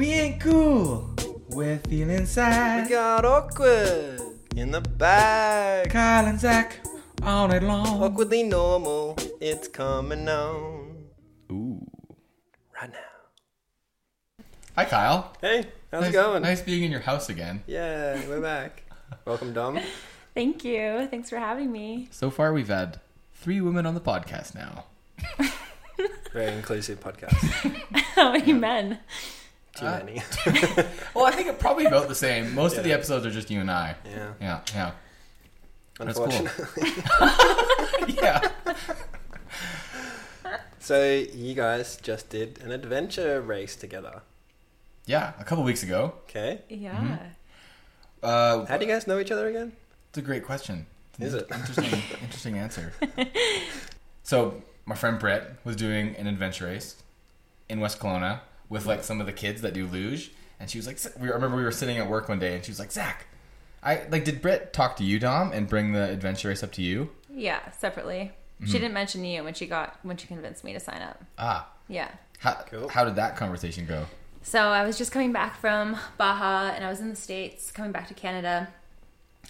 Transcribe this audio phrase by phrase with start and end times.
[0.00, 1.10] We ain't cool.
[1.50, 2.84] We're feeling sad.
[2.84, 4.18] We got awkward
[4.56, 5.90] in the bag.
[5.90, 6.80] Kyle and Zach
[7.22, 8.02] all night long.
[8.02, 11.04] Awkwardly normal, it's coming on.
[11.52, 11.86] Ooh.
[12.80, 14.44] Right now.
[14.74, 15.36] Hi, Kyle.
[15.42, 16.42] Hey, how's nice, it going?
[16.44, 17.62] Nice being in your house again.
[17.66, 18.84] Yeah, we're back.
[19.26, 19.80] Welcome, Dom.
[20.32, 21.08] Thank you.
[21.10, 22.08] Thanks for having me.
[22.10, 23.00] So far, we've had
[23.34, 24.84] three women on the podcast now.
[26.32, 27.36] Very inclusive podcast.
[28.14, 29.00] How many men?
[29.76, 30.22] Too Uh, many.
[31.14, 32.54] Well, I think it probably about the same.
[32.54, 33.94] Most of the episodes are just you and I.
[34.04, 34.90] yeah, Yeah, yeah,
[35.98, 36.48] That's cool.
[38.22, 38.50] yeah.
[40.78, 44.22] so, you guys just did an adventure race together.
[45.06, 46.14] Yeah, a couple weeks ago.
[46.28, 46.60] Okay.
[46.68, 47.18] Yeah.
[48.22, 49.72] Uh, How do you guys know each other again?
[50.10, 50.86] It's a great question.
[51.18, 51.46] Is it?
[51.52, 52.92] Interesting, interesting answer.
[54.22, 57.02] So, my friend Brett was doing an adventure race
[57.68, 60.86] in West Kelowna with like some of the kids that do luge, and she was
[60.86, 63.26] like, "I remember we were sitting at work one day, and she was like, Zach,
[63.82, 66.82] I like, did Brett talk to you, Dom, and bring the adventure race up to
[66.82, 67.10] you?
[67.30, 68.32] Yeah, separately.
[68.66, 71.22] She didn't mention you when she got when she convinced me to sign up.
[71.38, 72.10] Ah, Yeah.
[72.40, 72.88] how, Cool.
[72.90, 74.04] how did that conversation go?
[74.42, 77.90] So I was just coming back from Baja and I was in the States, coming
[77.92, 78.68] back to Canada,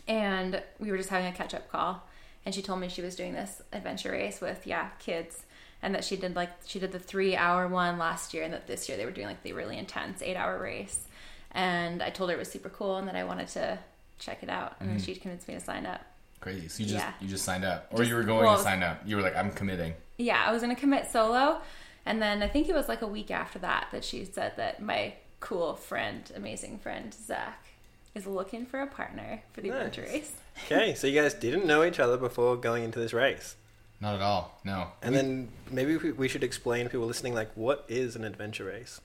[0.06, 2.06] and we were just having a catch up call.
[2.46, 5.44] And she told me she was doing this adventure race with, yeah, kids.
[5.82, 8.66] And that she did like, she did the three hour one last year, and that
[8.66, 11.06] this year they were doing like the really intense eight hour race.
[11.52, 13.78] And I told her it was super cool and that I wanted to
[14.18, 14.76] check it out.
[14.78, 15.04] And then mm-hmm.
[15.04, 16.02] she convinced me to sign up.
[16.40, 16.68] Crazy.
[16.68, 17.12] So you just Yeah.
[17.20, 19.00] you just signed up, or Just- you were going well, to sign up?
[19.04, 19.94] You were like, I'm committing.
[20.18, 21.60] yeah, I was gonna commit solo,
[22.06, 24.82] and then I think it was like a week after that that she said that
[24.82, 27.66] my cool friend, amazing friend Zach,
[28.14, 29.76] is looking for a partner for the Nice.
[29.78, 30.32] adventure race.
[30.66, 33.56] Okay, so you guys didn't know each other before going into this race.
[34.00, 34.58] Not at all.
[34.64, 34.88] No.
[35.02, 38.64] And then maybe we we should explain to people listening, like, what is an adventure
[38.64, 39.00] race?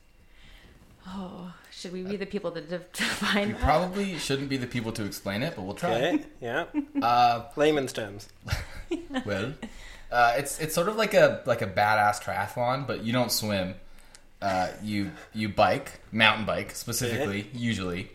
[1.07, 3.61] Oh, should we be the people to de- define we that?
[3.61, 5.93] probably shouldn't be the people to explain it, but we'll try.
[5.95, 6.65] Okay, yeah.
[7.01, 8.29] Uh, Layman's terms.
[9.25, 9.53] well,
[10.11, 13.75] uh, it's it's sort of like a like a badass triathlon, but you don't swim.
[14.41, 17.49] Uh, you you bike, mountain bike specifically.
[17.53, 18.09] Usually,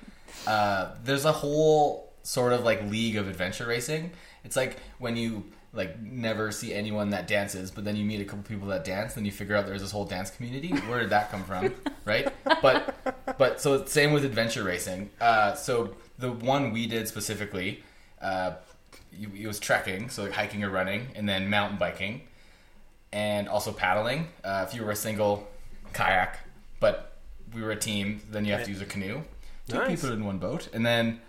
[0.47, 4.11] uh, there's a whole sort of like league of adventure racing.
[4.45, 8.25] It's like when you like never see anyone that dances, but then you meet a
[8.25, 10.69] couple people that dance, then you figure out there's this whole dance community.
[10.89, 11.73] Where did that come from,
[12.05, 12.29] right?
[12.61, 15.11] But but so same with adventure racing.
[15.21, 17.83] Uh, so the one we did specifically.
[18.21, 18.53] Uh,
[19.13, 22.21] it was trekking, so like hiking or running, and then mountain biking,
[23.13, 24.29] and also paddling.
[24.45, 25.49] Uh, if you were a single,
[25.93, 26.39] kayak,
[26.79, 27.17] but
[27.55, 29.23] we were a team, then you have to use a canoe.
[29.69, 30.01] Two Nice.
[30.01, 31.21] people in one boat, and then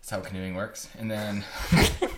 [0.00, 0.88] that's how canoeing works.
[0.98, 1.44] And then,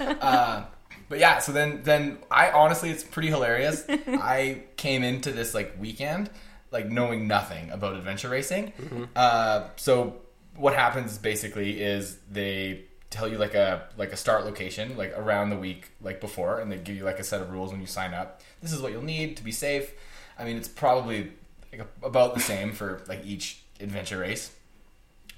[0.20, 0.64] uh,
[1.08, 3.84] but yeah, so then then I honestly, it's pretty hilarious.
[3.88, 6.30] I came into this like weekend
[6.72, 8.72] like knowing nothing about adventure racing.
[9.16, 10.16] Uh, so
[10.56, 15.50] what happens basically is they tell you like a like a start location like around
[15.50, 17.86] the week like before and they give you like a set of rules when you
[17.86, 18.40] sign up.
[18.62, 19.92] This is what you'll need to be safe.
[20.38, 21.32] I mean it's probably
[21.72, 24.54] like about the same for like each adventure race.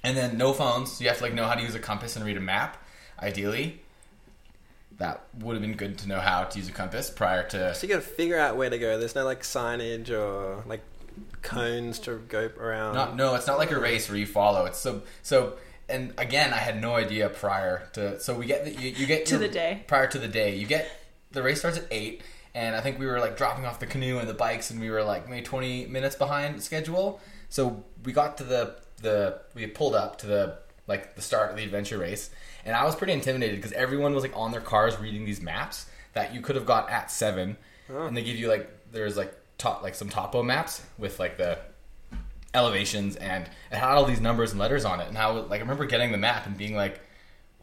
[0.03, 0.91] And then no phones.
[0.91, 2.77] So you have to like know how to use a compass and read a map
[3.19, 3.81] ideally
[4.97, 7.87] that would have been good to know how to use a compass prior to So
[7.87, 8.99] you got to figure out where to go.
[8.99, 10.81] There's no like signage or like
[11.41, 12.95] cones to go around.
[12.95, 14.65] Not, no, it's not like a race where you follow.
[14.65, 15.57] It's so so.
[15.89, 18.19] And again, I had no idea prior to.
[18.19, 19.83] So we get the, you, you get To your- the day.
[19.87, 20.55] prior to the day.
[20.55, 20.89] You get
[21.31, 22.21] the race starts at eight,
[22.55, 24.89] and I think we were like dropping off the canoe and the bikes, and we
[24.89, 27.19] were like maybe twenty minutes behind schedule.
[27.49, 30.57] So we got to the the we pulled up to the
[30.87, 32.29] like the start of the adventure race,
[32.65, 35.85] and I was pretty intimidated because everyone was like on their cars reading these maps
[36.13, 37.57] that you could have got at seven,
[37.87, 41.57] and they give you like there's like top like some topo maps with like the
[42.53, 45.63] elevations and it had all these numbers and letters on it and how like I
[45.63, 47.01] remember getting the map and being like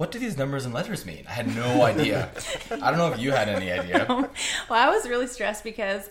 [0.00, 1.26] what do these numbers and letters mean?
[1.28, 2.30] I had no idea.
[2.70, 4.06] I don't know if you had any idea.
[4.08, 4.30] well,
[4.70, 6.08] I was really stressed because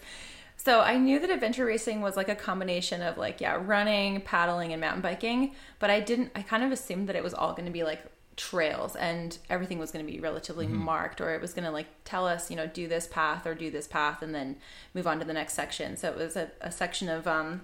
[0.61, 4.73] so I knew that adventure racing was like a combination of like yeah, running, paddling
[4.73, 7.65] and mountain biking, but I didn't I kind of assumed that it was all going
[7.65, 8.01] to be like
[8.35, 11.87] trails and everything was going to be relatively marked or it was going to like
[12.03, 14.57] tell us, you know, do this path or do this path and then
[14.93, 15.95] move on to the next section.
[15.95, 17.61] So it was a, a section of um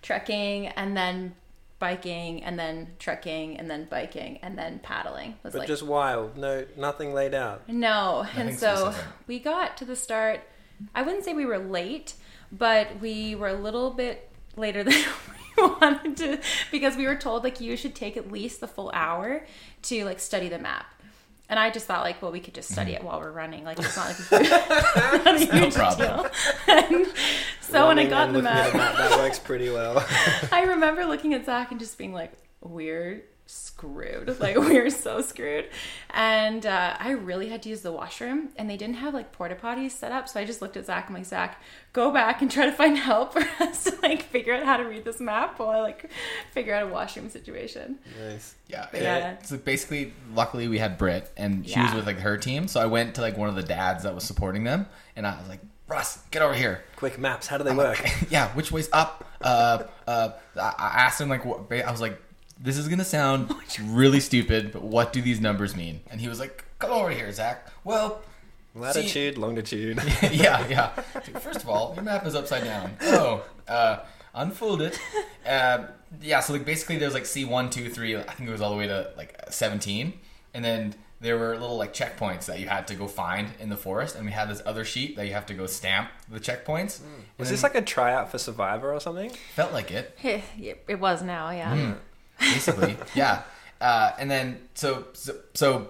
[0.00, 1.34] trekking and then
[1.80, 6.36] biking and then trekking and then biking and then paddling was but like just wild.
[6.36, 7.68] No, nothing laid out.
[7.68, 9.04] no, and so specific.
[9.26, 10.42] we got to the start.
[10.94, 12.14] I wouldn't say we were late,
[12.52, 14.94] but we were a little bit later than
[15.56, 16.40] we wanted to
[16.70, 19.44] because we were told like you should take at least the full hour
[19.82, 20.86] to like study the map.
[21.50, 23.04] And I just thought like, well, we could just study mm-hmm.
[23.04, 23.64] it while we're running.
[23.64, 26.22] Like it's not like a, not a huge problem.
[26.22, 26.30] deal.
[26.68, 27.06] And
[27.62, 30.04] so when I got and the looking at map, a map, that works pretty well.
[30.52, 34.28] I remember looking at Zach and just being like, we're screwed.
[34.40, 35.66] Like, we're so screwed.
[36.10, 39.56] And uh, I really had to use the washroom, and they didn't have like porta
[39.56, 40.28] potties set up.
[40.28, 41.60] So I just looked at Zach and like, Zach,
[41.92, 44.84] go back and try to find help for us to like figure out how to
[44.84, 46.10] read this map while I like
[46.52, 47.98] figure out a washroom situation.
[48.20, 48.54] nice.
[48.68, 48.86] Yeah.
[48.92, 49.42] Yeah.
[49.42, 52.68] So basically, luckily we had Brit, and she was with like her team.
[52.68, 54.86] So I went to like one of the dads that was supporting them,
[55.16, 56.84] and I was like, Russ, get over here.
[56.96, 57.46] Quick maps.
[57.46, 58.04] How do they work?
[58.30, 59.24] yeah, which way's up?
[59.40, 62.20] Uh, uh, I I asked him like, what, I was like,
[62.60, 66.00] this is gonna sound really stupid, but what do these numbers mean?
[66.10, 67.68] And he was like, come over here, Zach.
[67.84, 68.22] Well,
[68.74, 69.98] Latitude, longitude.
[70.30, 70.88] yeah, yeah.
[71.40, 72.92] First of all, your map is upside down.
[73.02, 74.00] Oh, uh,
[74.34, 74.98] unfold it.
[75.46, 75.86] Uh,
[76.22, 78.16] yeah, so like basically there's like C one, two, three.
[78.16, 80.14] I think it was all the way to like seventeen,
[80.54, 83.76] and then there were little like checkpoints that you had to go find in the
[83.76, 87.00] forest, and we had this other sheet that you have to go stamp the checkpoints.
[87.00, 89.30] And Was this like a tryout for Survivor or something?
[89.54, 90.16] felt like it?
[90.86, 91.94] it was now, yeah.
[92.38, 92.96] Basically.
[93.14, 93.42] Yeah.
[93.80, 95.88] Uh, and then so, so so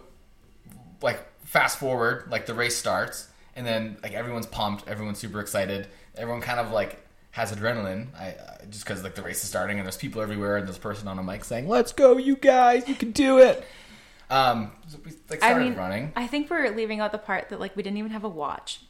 [1.01, 5.87] like fast forward like the race starts and then like everyone's pumped everyone's super excited
[6.17, 9.79] everyone kind of like has adrenaline I, uh, just because like the race is starting
[9.79, 12.37] and there's people everywhere and there's a person on a mic saying let's go you
[12.37, 13.65] guys you can do it.
[14.29, 16.13] Um so we like I started mean, running.
[16.15, 18.81] I think we're leaving out the part that like we didn't even have a watch.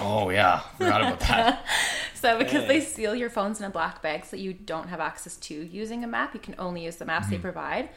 [0.00, 1.64] Oh yeah forgot about that
[2.14, 2.68] So because Yeah.
[2.68, 5.54] they seal your phones in a black bag so that you don't have access to
[5.54, 7.34] using a map, you can only use the maps Mm-hmm.
[7.34, 7.90] they provide.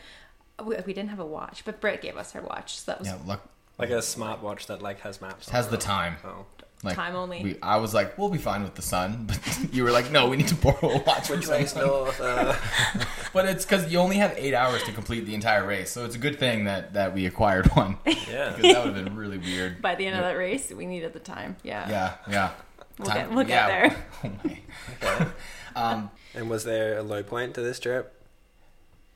[0.62, 3.08] We, we didn't have a watch, but Britt gave us her watch, so that was
[3.08, 3.40] yeah look
[3.78, 5.48] Like a smartwatch that like has maps.
[5.50, 5.72] has it.
[5.72, 6.46] the time Oh.
[6.84, 7.44] Like Time only.
[7.44, 10.30] we, I was like we'll be fine with the sun but you were like no
[10.30, 12.22] we need to borrow a watch from Which way's someone." north?
[12.22, 12.54] Uh,
[13.34, 16.16] But it's because you only have eight hours to complete the entire race, so it's
[16.16, 17.98] a good thing that that we acquired one.
[18.06, 18.54] yeah.
[18.56, 19.82] Because that would have been really weird.
[19.82, 21.56] by the end of that race, we needed the time.
[21.62, 21.88] Yeah.
[21.90, 22.52] Yeah, yeah.
[22.98, 24.06] We'll get- we'll get there.
[24.24, 24.60] Oh my.
[25.04, 25.32] Okay.
[25.76, 28.17] Um, And was there a low point to this trip?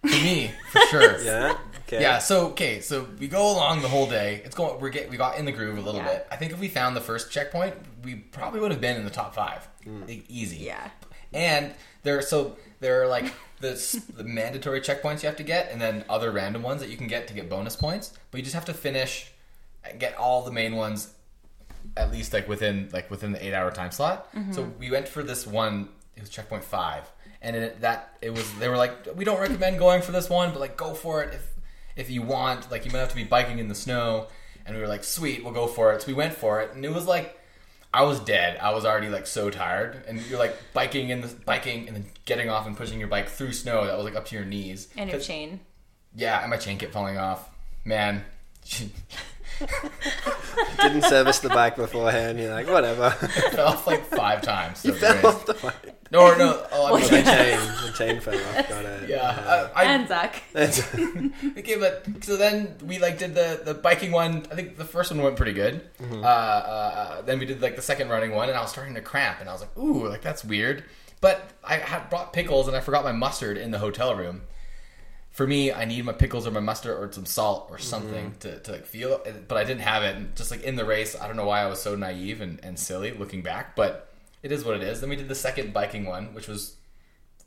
[0.01, 1.21] For me, for sure.
[1.23, 1.57] Yeah.
[1.87, 2.01] Okay.
[2.03, 4.41] Yeah, so okay, so we go along the whole day.
[4.45, 4.79] It's going.
[4.79, 6.07] We're get we got in the groove a little Yeah.
[6.07, 6.27] bit.
[6.31, 7.75] I think if we found the first checkpoint,
[8.05, 10.09] we probably would have been in the top five, mm.
[10.09, 10.57] E- easy.
[10.57, 10.89] Yeah.
[11.33, 15.69] And there, so there are like the s- the mandatory checkpoints you have to get,
[15.69, 18.13] and then other random ones that you can get to get bonus points.
[18.31, 19.29] But you just have to finish
[19.83, 21.13] and get all the main ones
[21.97, 24.33] at least like within like within the eight hour time slot.
[24.33, 24.53] Mm-hmm.
[24.53, 25.89] So we went for this one.
[26.15, 28.51] It was checkpoint five, and it, that it was.
[28.55, 31.33] They were like, we don't recommend going for this one, but like go for it
[31.33, 31.47] if
[31.95, 32.71] if you want.
[32.71, 34.27] Like you might have to be biking in the snow.
[34.65, 36.03] And we were like, sweet, we'll go for it.
[36.03, 37.37] So we went for it, and it was like.
[37.93, 38.57] I was dead.
[38.61, 42.05] I was already like so tired, and you're like biking in the biking, and then
[42.25, 44.87] getting off and pushing your bike through snow that was like up to your knees.
[44.95, 45.59] And your chain.
[46.15, 47.49] Yeah, and my chain kept falling off.
[47.83, 48.23] Man,
[50.81, 52.39] Didn't service the bike beforehand.
[52.39, 53.11] You're like, whatever.
[53.11, 54.83] fell off like five times.
[54.85, 55.25] you fell great.
[55.25, 55.95] off the bike.
[56.11, 56.65] No, no.
[56.71, 57.59] Oh, I mean, the chain.
[57.85, 58.67] The chain fell off.
[58.69, 59.09] Got it.
[59.09, 59.69] yeah.
[59.75, 60.43] I, I, and Zach.
[60.53, 60.87] It's-
[61.57, 64.45] Okay, but so then we like did the the biking one.
[64.51, 65.81] I think the first one went pretty good.
[66.11, 69.01] Uh, uh, then we did like the second running one, and I was starting to
[69.01, 70.83] cramp, and I was like, "Ooh, like that's weird."
[71.21, 74.41] But I had brought pickles, and I forgot my mustard in the hotel room.
[75.31, 78.39] For me, I need my pickles or my mustard or some salt or something mm-hmm.
[78.39, 79.21] to, to like feel.
[79.25, 80.15] it, But I didn't have it.
[80.15, 82.59] And just like in the race, I don't know why I was so naive and,
[82.63, 84.11] and silly looking back, but
[84.43, 84.99] it is what it is.
[84.99, 86.75] Then we did the second biking one, which was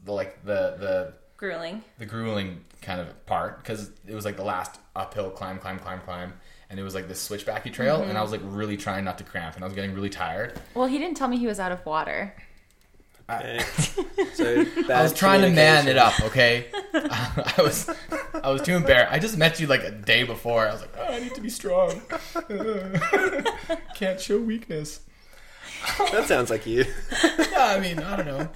[0.05, 1.83] the like the the Grueling.
[1.99, 6.01] the grueling kind of part because it was like the last uphill climb, climb, climb,
[6.01, 6.33] climb,
[6.71, 8.17] and it was like this switchbacky trail, and mm-hmm.
[8.17, 10.61] I was like really trying not to cramp, and I was getting really tired.
[10.75, 12.35] Well, he didn't tell me he was out of water.
[13.31, 13.61] Okay.
[14.35, 16.67] So I was trying to man it up, okay?
[16.95, 17.89] I was,
[18.43, 19.13] I was too embarrassed.
[19.13, 20.67] I just met you like a day before.
[20.67, 22.03] I was like, oh, I need to be strong.
[23.95, 25.03] Can't show weakness.
[26.11, 26.85] That sounds like you.
[27.23, 28.49] Yeah, I mean, I don't know.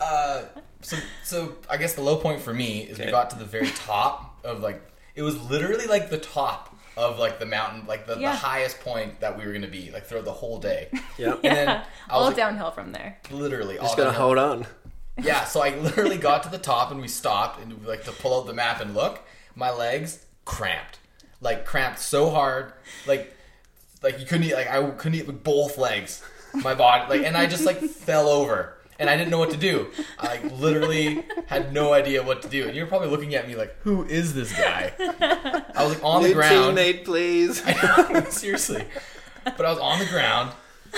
[0.00, 0.44] uh,
[0.80, 3.68] so, so I guess the low point for me is we got to the very
[3.68, 4.80] top of like
[5.14, 8.30] it was literally like the top of like the mountain, like the, Yeah.
[8.32, 10.88] the highest point that we were gonna be like throughout the whole day.
[11.18, 11.40] Yep.
[11.44, 11.84] And then Yeah.
[12.08, 13.18] I was All like, downhill from there.
[13.30, 14.26] literally all Just gotta downhill.
[14.26, 14.66] hold on.
[15.22, 18.12] Yeah, so I literally got to the top and we stopped and we like to
[18.12, 19.20] pull out the map and look.
[19.54, 20.98] My legs cramped,
[21.40, 22.72] like cramped so hard,
[23.06, 23.32] like
[24.02, 24.54] like you couldn't eat.
[24.54, 26.22] Like I couldn't eat with both legs.
[26.52, 29.56] My body, like, and I just like fell over and I didn't know what to
[29.56, 29.88] do.
[30.18, 32.66] I like literally had no idea what to do.
[32.66, 34.92] And you're probably looking at me like, who is this guy?
[34.98, 36.76] I was like on the New ground.
[36.78, 37.62] teammate, please.
[38.34, 38.84] Seriously.
[39.44, 40.52] But I was on the ground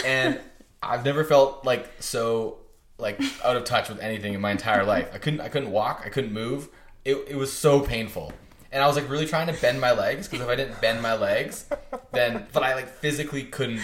[0.05, 0.41] and
[0.83, 2.59] I've never felt like so
[2.99, 5.11] like out of touch with anything in my entire life.
[5.13, 6.69] I couldn't I couldn't walk, I couldn't move.
[7.05, 8.33] It, it was so painful.
[8.73, 11.01] and I was like really trying to bend my legs because if I didn't bend
[11.03, 11.67] my legs,
[12.13, 13.81] then but I like physically couldn't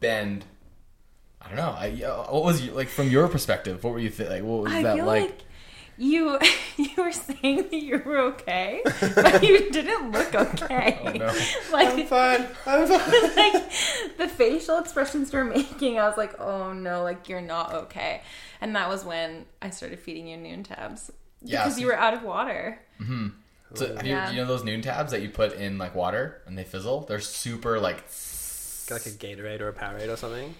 [0.00, 0.44] bend.
[1.44, 1.70] I don't know.
[1.76, 1.90] I
[2.30, 3.82] what was you, like from your perspective?
[3.84, 4.42] What were you th- like?
[4.42, 5.22] What was I that feel like?
[5.22, 5.38] like,
[5.96, 6.38] you
[6.76, 8.82] you were saying that you were okay,
[9.14, 10.98] but you didn't look okay.
[11.04, 11.26] Oh, no.
[11.72, 12.46] Like fine.
[12.66, 13.36] I'm fine.
[13.36, 13.70] like
[14.18, 18.22] the facial expressions you were making, I was like, oh no, like you're not okay.
[18.60, 21.10] And that was when I started feeding you Nuun tabs
[21.42, 22.80] Yeah, because so- you were out of water.
[23.00, 23.28] Mm-hmm.
[23.74, 24.30] So have Yeah.
[24.30, 27.00] you, you know those Nuun tabs that you put in like water and they fizzle?
[27.02, 27.96] They're super like
[28.90, 30.54] like a Gatorade or a Powerade or something.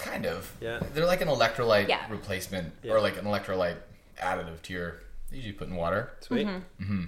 [0.00, 0.52] Kind of.
[0.60, 0.80] Yeah.
[0.94, 2.04] They're like an electrolyte Yeah.
[2.10, 2.92] replacement Yeah.
[2.94, 3.76] or like an electrolyte
[4.18, 5.00] additive to your.
[5.30, 6.10] They usually put in water.
[6.20, 6.46] Sweet.
[6.46, 7.04] Mm-hmm.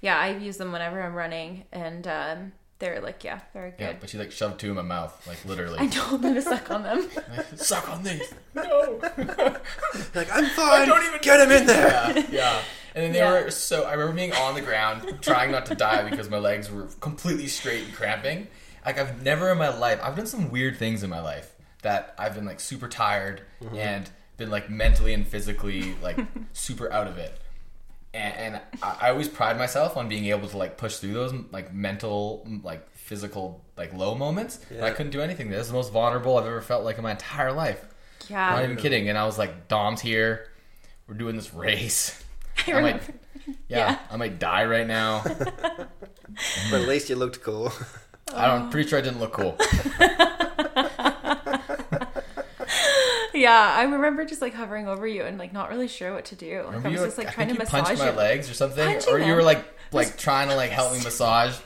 [0.00, 4.00] Yeah, I use them whenever I'm running, and um, they're like, yeah, very Yeah, good.
[4.00, 5.78] but you like shoved two in my mouth, like literally.
[5.80, 7.08] I told them to suck on them.
[7.36, 8.32] Like, Suck on these.
[8.54, 9.00] No.
[10.14, 10.86] Like I'm fine.
[10.88, 11.88] don't even- get him in there.
[12.16, 12.62] yeah, yeah.
[12.94, 13.42] And then they Yeah.
[13.44, 13.84] were so.
[13.84, 17.46] I remember being on the ground, trying not to die because my legs were completely
[17.48, 18.46] straight and cramping.
[18.86, 20.00] Like I've never in my life.
[20.02, 23.76] I've done some weird things in my life that I've been like super tired mm-hmm.
[23.76, 26.18] and been like mentally and physically like
[26.52, 27.38] super out of it.
[28.14, 31.34] And, and I, I always pride myself on being able to like push through those
[31.52, 34.60] like mental like physical like low moments.
[34.70, 35.50] But I couldn't do anything.
[35.50, 37.84] This is the most vulnerable I've ever felt like in my entire life.
[38.28, 38.46] Yeah.
[38.46, 39.08] I'm not even kidding.
[39.08, 40.48] And I was like, Dom's here.
[41.06, 42.22] We're doing this race.
[42.66, 43.12] I I might, remember.
[43.46, 43.98] yeah, Yeah.
[44.10, 45.22] I might die right now.
[46.70, 47.72] But at least you looked cool.
[48.34, 48.62] I don't.
[48.62, 49.56] I'm pretty sure I didn't look cool.
[53.38, 56.36] Yeah, I remember just like hovering over you and like not really sure what to
[56.36, 56.58] do.
[56.58, 58.16] Like, Remember I was you, just like I trying to you massage punched my you.
[58.16, 61.56] legs or something, Punching or you were like like trying to like help me massage.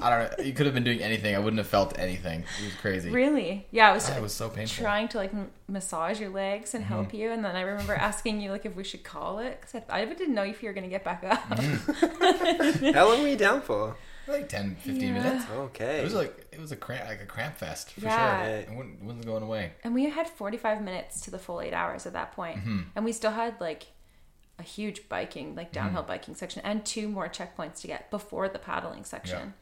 [0.00, 0.44] I don't know.
[0.44, 1.34] You could have been doing anything.
[1.34, 2.44] I wouldn't have felt anything.
[2.62, 3.10] It was crazy.
[3.10, 3.66] Really?
[3.70, 4.08] Yeah, I was.
[4.08, 4.82] God, it was so painful.
[4.82, 6.94] trying to like m- massage your legs and Mm-hmm.
[6.94, 9.82] help you, and then I remember asking you like if we should call it because
[9.90, 11.40] I, I didn't know if you were gonna get back up.
[11.50, 12.92] Mm-hmm.
[12.94, 13.96] How long were you down for?
[14.28, 15.12] Like 10, 15 Yeah.
[15.12, 15.44] minutes.
[15.50, 15.98] Okay.
[16.00, 18.44] It was like it was a cramp, like a cramp fest for Yeah.
[18.44, 18.54] sure.
[18.56, 19.72] It wasn't, wasn't going away.
[19.84, 22.58] And we had 45 minutes to the full eight hours at that point.
[22.58, 22.80] Mm-hmm.
[22.94, 23.86] And we still had like
[24.58, 25.74] a huge biking, like Mm-hmm.
[25.86, 29.54] downhill biking section, and two more checkpoints to get before the paddling section.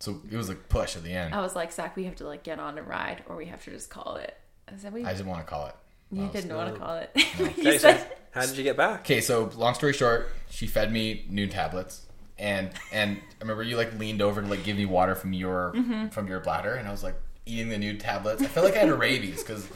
[0.00, 1.34] So it was a push at the end.
[1.34, 3.62] I was like, Zach, we have to like get on and ride, or we have
[3.64, 4.36] to just call it.
[4.72, 5.74] I said, we, I didn't want to call it.
[6.10, 7.10] you didn't want to call it.
[7.40, 7.98] Okay, you so
[8.32, 9.00] how did you get back?
[9.00, 12.02] Okay, so long story short, she fed me Nuun tablets,
[12.38, 15.72] and and I remember you like leaned over to like give me water from your
[15.74, 16.08] Mm-hmm.
[16.08, 17.14] from your bladder, and I was like
[17.46, 18.42] eating the Nuun tablets.
[18.42, 19.68] I felt like I had rabies because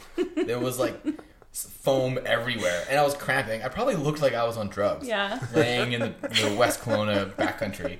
[0.45, 0.95] there was like
[1.51, 3.63] foam everywhere, and I was cramping.
[3.63, 5.07] I probably looked like I was on drugs.
[5.07, 5.39] Yeah.
[5.53, 7.97] laying in the, the West Kelowna backcountry.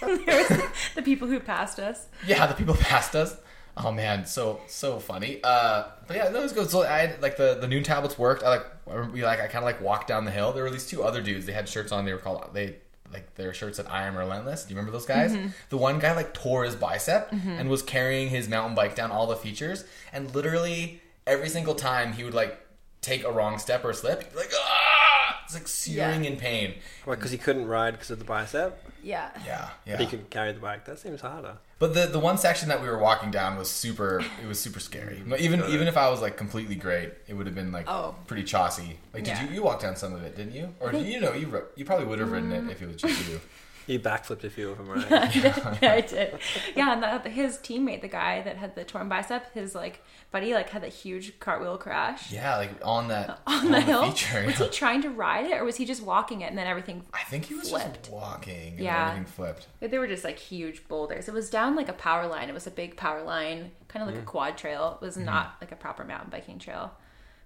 [0.94, 2.06] the people who passed us.
[2.26, 3.36] Yeah, the people passed us.
[3.78, 5.40] Oh man, so so funny.
[5.44, 6.70] Uh, but yeah, that was good.
[6.70, 8.42] So I had, like the the Nuun tablets worked.
[8.42, 10.52] I like we like I kind of like walked down the hill.
[10.52, 11.44] There were these two other dudes.
[11.44, 12.06] They had shirts on.
[12.06, 12.76] They were called they
[13.16, 15.36] like their shirts said "I am relentless." Do you remember those guys?
[15.70, 19.26] The one guy like tore his bicep and was carrying his mountain bike down all
[19.26, 22.60] the features, and literally every single time he would like
[23.00, 26.74] take a wrong step or slip, he'd be like ah, it's like searing in pain.
[27.04, 27.14] Why?
[27.14, 28.78] Because he couldn't ride because of the bicep.
[29.06, 29.30] Yeah.
[29.46, 29.92] Yeah, yeah.
[29.96, 30.84] But he could carry the bike.
[30.84, 31.58] That seems harder.
[31.78, 34.20] But the the one section that we were walking down was super.
[34.42, 35.22] It was super scary.
[35.24, 38.16] But Even even if I was like completely great, it would have been like Oh.
[38.26, 38.96] pretty chossy.
[39.14, 39.44] Like, did Yeah.
[39.44, 40.74] you you walked down some of it, didn't you?
[40.80, 41.46] Or did you know you
[41.76, 43.40] you probably would have ridden it if it was just you.
[43.86, 45.10] You backflipped a few of them, right?
[45.10, 46.38] yeah, I did.
[46.74, 50.02] Yeah, and the, his teammate, the guy that had the torn bicep, his like
[50.32, 54.10] buddy, like had a huge cartwheel crash Yeah, like on that on the hill.
[54.10, 54.44] feature.
[54.44, 54.66] Was yeah.
[54.66, 57.04] he trying to ride it, or was he just walking it and then everything?
[57.14, 58.02] I think he was flipped?
[58.02, 59.10] just walking and Yeah.
[59.10, 59.68] everything flipped.
[59.80, 61.28] They were just like huge boulders.
[61.28, 62.48] It was down like a power line.
[62.48, 64.22] It was a big power line, kind of like hmm.
[64.22, 64.98] a quad trail.
[65.00, 65.24] It was hmm.
[65.24, 66.92] not like a proper mountain biking trail.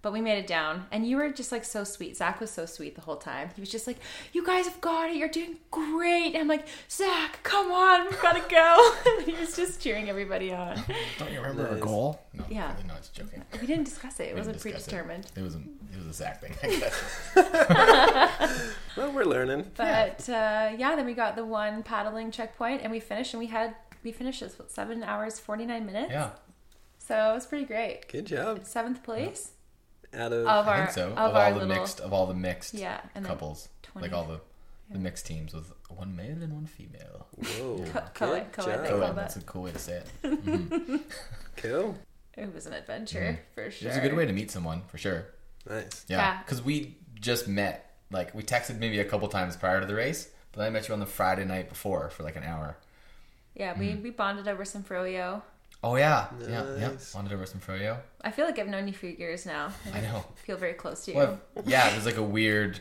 [0.03, 2.17] But we made it down, and you were just like so sweet.
[2.17, 3.51] Zach was so sweet the whole time.
[3.55, 3.99] He was just like,
[4.33, 5.17] "You guys have got it.
[5.17, 9.55] You're doing great." And I'm like, "Zach, come on, we've got to go." he was
[9.55, 10.83] just cheering everybody on.
[11.19, 12.19] Don't you remember our goal?
[12.33, 12.69] No, Yeah.
[12.69, 12.97] probably not.
[13.03, 13.43] Just joking.
[13.61, 14.29] We didn't discuss it.
[14.29, 14.91] It We wasn't discuss it.
[14.91, 15.27] predetermined.
[15.37, 16.55] It was a it was a Zach thing.
[16.63, 18.77] I guess.
[18.97, 19.71] well, we're learning.
[19.77, 23.49] But uh, yeah, then we got the one paddling checkpoint, and we finished, and we
[23.49, 26.11] had we finished this what, seven hours forty nine minutes.
[26.11, 26.31] yeah,
[26.99, 28.09] So it was pretty great.
[28.09, 28.65] Good job.
[28.65, 29.53] Seventh place
[30.15, 31.09] Out of of I our think so.
[31.13, 34.09] of, Of, all the little mixed of all the mixed yeah, and couples, 20.
[34.09, 34.41] like all the
[34.91, 37.27] the mixed teams with one male and one female.
[37.37, 39.13] whoa, Co- co-ed, co-ed, Cool.
[39.15, 40.07] That's a cool way to say it.
[40.23, 40.97] Mm-hmm.
[41.57, 41.95] Cool.
[42.37, 43.43] It was an adventure mm-hmm.
[43.55, 43.89] for sure.
[43.89, 45.27] It was a good way to meet someone for sure.
[45.69, 46.07] Nice.
[46.09, 46.43] Yeah, Yeah.
[46.43, 47.87] because we just met.
[48.11, 50.95] Like we texted maybe a couple times prior to the race, but I met you
[50.95, 52.77] on the Friday night before for like an hour.
[53.55, 54.03] Yeah, we, mm-hmm.
[54.03, 55.43] we bonded over some froyo.
[55.83, 56.89] Oh yeah, yeah, yeah.
[56.89, 57.15] Nice.
[57.15, 57.97] Wanted over some froyo.
[58.21, 59.73] I feel like I've known you for years now.
[59.87, 60.25] and I know.
[60.37, 61.17] feel very close to you.
[61.17, 62.81] Well, yeah, it was like a weird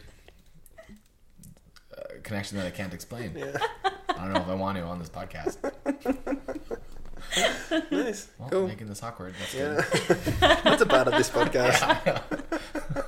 [1.97, 3.33] uh, connection that I can't explain.
[3.37, 3.57] Yeah.
[4.09, 5.57] I don't know if I want to on this podcast.
[7.91, 8.27] nice.
[8.37, 8.67] Well, cool.
[8.67, 9.33] making this awkward.
[9.39, 9.81] That's Yeah.
[10.07, 10.17] good.
[10.63, 11.13] That's about it.
[11.15, 12.21] This podcast.
[12.95, 12.98] Really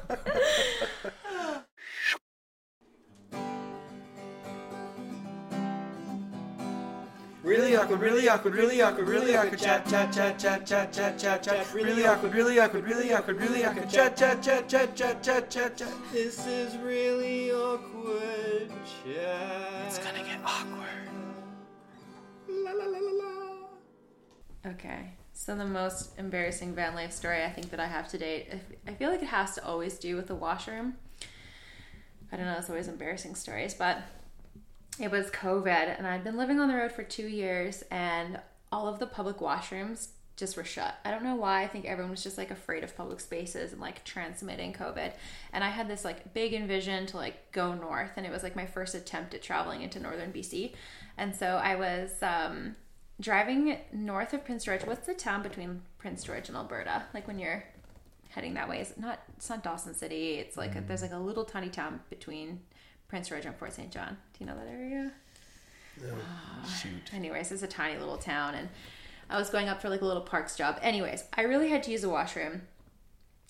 [8.31, 11.73] awkward, really awkward, really awkward, really awkward, chat, chat, chat, chat, chat, chat, chat, chat,
[11.73, 15.77] really awkward, really awkward, really awkward, really awkward, chat, chat, chat, chat, chat, chat, chat,
[15.77, 15.91] chat.
[16.13, 18.71] This is really awkward.
[19.03, 19.85] Chat.
[19.87, 21.09] It's gonna get awkward.
[22.47, 24.71] La la la la la.
[24.71, 25.13] Okay.
[25.33, 28.55] So the most embarrassing van life story I think that I have to date, I
[28.55, 30.95] f- I feel like it has to always do with the washroom.
[32.31, 33.97] I don't know, it's always embarrassing stories, but
[34.99, 38.39] it was COVID and I'd been living on the road for two years and
[38.71, 40.95] all of the public washrooms just were shut.
[41.05, 41.63] I don't know why.
[41.63, 45.11] I think everyone was just like afraid of public spaces and like transmitting COVID.
[45.53, 48.55] And I had this like big envision to like go north and it was like
[48.55, 50.73] my first attempt at traveling into northern BC.
[51.17, 52.75] And so I was um
[53.19, 54.81] driving north of Prince George.
[54.83, 57.03] What's the town between Prince George and Alberta?
[57.13, 57.63] Like when you're
[58.29, 60.35] heading that way, it's not it's not Dawson City.
[60.35, 62.61] It's like a, there's like a little tiny town between
[63.11, 63.91] Prince George and Fort St.
[63.91, 64.15] John.
[64.31, 65.11] Do you know that area?
[66.81, 67.13] Shoot.
[67.13, 68.69] Anyways, it's a tiny little town, and
[69.29, 70.79] I was going up for like a little parks job.
[70.81, 72.61] Anyways, I really had to use a washroom.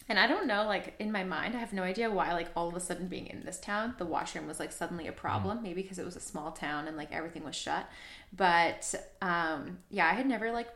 [0.10, 2.70] And I don't know, like in my mind, I have no idea why, like all
[2.70, 5.62] of a sudden being in this town, the washroom was like suddenly a problem.
[5.62, 7.86] Maybe because it was a small town and like everything was shut.
[8.36, 10.70] But um, yeah, I had never like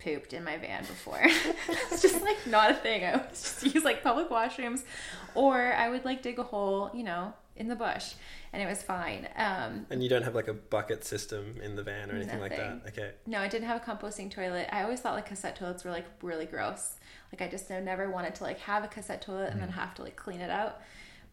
[0.00, 1.20] pooped in my van before.
[1.68, 3.04] it's just like not a thing.
[3.04, 4.82] I would just use like public washrooms,
[5.36, 8.14] or I would like dig a hole, you know, in the bush,
[8.52, 9.28] and it was fine.
[9.36, 12.56] Um, And you don't have like a bucket system in the van or anything like
[12.56, 12.82] that.
[12.88, 13.10] Okay.
[13.26, 14.68] no, I didn't have a composting toilet.
[14.72, 16.94] I always thought like cassette toilets were like really gross.
[17.32, 20.02] Like I just never wanted to like have a cassette toilet and then have to
[20.02, 20.80] like clean it out.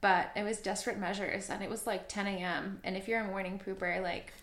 [0.02, 2.80] But it was desperate measures, and it was like 10 a.m.
[2.84, 4.34] And if you're a morning pooper, like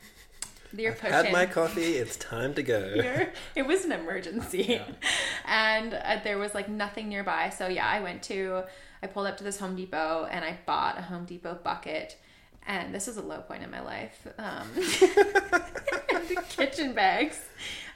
[0.75, 1.13] you're pushing.
[1.13, 1.97] Had my coffee.
[1.97, 3.27] It's time to go.
[3.57, 4.81] It was an emergency,
[5.45, 7.51] and uh, there was like nothing nearby.
[7.51, 8.63] So yeah, I went to,
[9.03, 12.17] I pulled up to this Home Depot and I bought a Home Depot bucket.
[12.67, 14.27] And this was a low point in my life.
[14.39, 14.69] Um,
[16.49, 17.39] kitchen bags,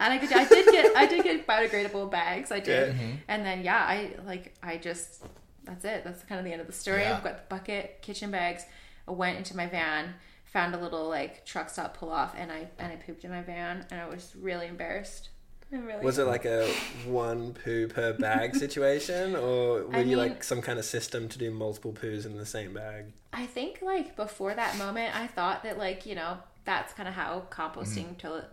[0.01, 2.51] and I could, I did get, I did get biodegradable bags.
[2.51, 3.03] I did, Yeah.
[3.29, 5.23] and then yeah, I like, I just,
[5.65, 6.05] that's it.
[6.05, 7.03] That's kind of the end of the story.
[7.03, 7.17] Yeah.
[7.17, 8.65] I've got the bucket, kitchen bags.
[9.07, 10.15] I went into my van,
[10.47, 13.43] found a little like truck stop pull off, and I and I pooped in my
[13.43, 15.29] van, and I was really embarrassed.
[15.85, 16.73] Really Was it like a
[17.05, 21.29] one poo per bag situation, or were I you mean- like some kind of system
[21.29, 23.07] to do multiple poos in the same bag?
[23.33, 27.15] I think like before that moment, I thought that like you know that's kind of
[27.15, 28.19] how composting mm.
[28.19, 28.45] toilet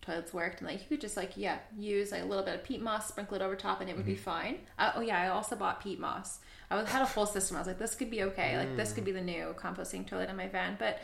[0.00, 2.64] toilets worked, and like you could just like yeah use like a little bit of
[2.64, 4.22] peat moss, sprinkle it over top, and it would be mm-hmm.
[4.22, 4.58] fine.
[4.78, 6.38] Uh, oh yeah, I also bought peat moss.
[6.70, 7.56] I had a whole system.
[7.56, 8.56] I was like, this could be okay.
[8.56, 9.06] Like this could mm.
[9.06, 11.00] be the new composting toilet in my van, but.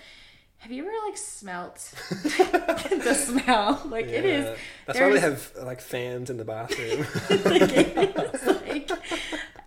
[0.59, 1.77] Have you ever like smelt
[2.11, 3.83] the smell?
[3.87, 4.59] Like it is.
[4.87, 7.01] That's why we have like fans in the bathroom.
[7.45, 8.91] like, it is like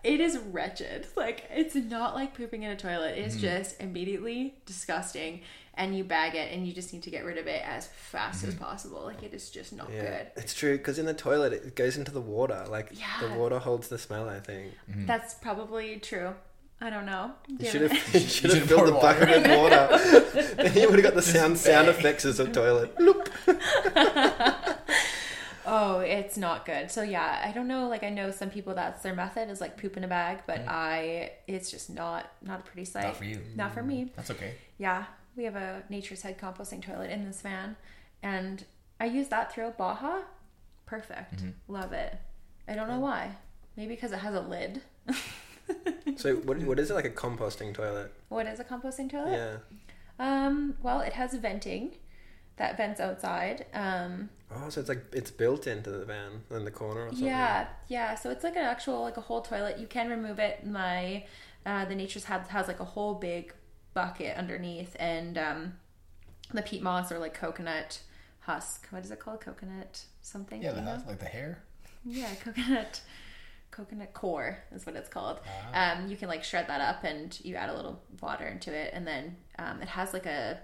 [0.04, 1.08] it is wretched.
[1.16, 3.18] Like it's not like pooping in a toilet.
[3.18, 3.42] It's mm.
[3.42, 5.42] just immediately disgusting,
[5.76, 8.44] and you bag it, and you just need to get rid of it as fast
[8.44, 8.64] as mm-hmm.
[8.64, 9.04] possible.
[9.04, 10.28] Like it is just not yeah, good.
[10.38, 12.66] it's true because in the toilet it goes into the water.
[12.68, 13.06] Like Yeah.
[13.22, 14.28] the water holds the smell.
[14.28, 15.06] I think mm.
[15.06, 16.34] That's probably true.
[16.82, 17.34] I don't know.
[17.48, 20.56] you Do should you have you should have filled pour the bucket with water.
[20.56, 23.00] then you would have got the sound sound effects as a toilet.
[23.00, 23.30] Loop.
[25.72, 26.90] Oh, it's not good.
[26.90, 27.88] So yeah, I don't know.
[27.88, 30.66] Like I know some people that's their method is like poop in a bag, but
[30.66, 30.68] mm.
[30.68, 33.04] I it's just not not a pretty sight.
[33.04, 33.42] Not for you.
[33.56, 34.06] Not for me.
[34.06, 34.10] Mm.
[34.16, 34.56] That's okay.
[34.80, 37.76] Yeah, we have a Nature's Head composting toilet in this van,
[38.24, 38.66] and
[39.00, 40.22] I use that throughout Baja.
[40.88, 41.38] Perfect.
[41.38, 41.74] Mm-hmm.
[41.74, 42.18] Love it.
[42.68, 43.02] I don't know mm.
[43.02, 43.36] why.
[43.78, 44.82] Maybe because it has a lid.
[46.18, 48.12] So what what is it like a composting toilet?
[48.30, 49.32] What is a composting toilet?
[49.32, 49.58] Yeah.
[50.20, 51.96] Um, well, it has venting
[52.58, 53.66] that vents outside.
[53.74, 57.28] Um, Oh, so it's like it's built into the van in the corner or something.
[57.28, 58.16] yeah, yeah.
[58.16, 59.78] So it's like an actual like a whole toilet.
[59.78, 60.66] You can remove it.
[60.66, 61.26] My
[61.68, 63.54] uh, the Nature's has has like a whole big
[63.94, 65.74] bucket underneath, and um,
[66.52, 68.02] the peat moss or like coconut
[68.42, 68.88] husk.
[68.90, 69.40] What is it called?
[69.42, 70.62] Coconut something.
[70.64, 71.60] Yeah, the husk, like the hair.
[72.04, 73.02] Yeah, coconut
[73.80, 75.40] coconut coir is what it's called.
[75.74, 75.94] Ah.
[76.02, 78.92] Um, you can like shred that up and you add a little water into it,
[78.94, 80.60] and then um, it has like a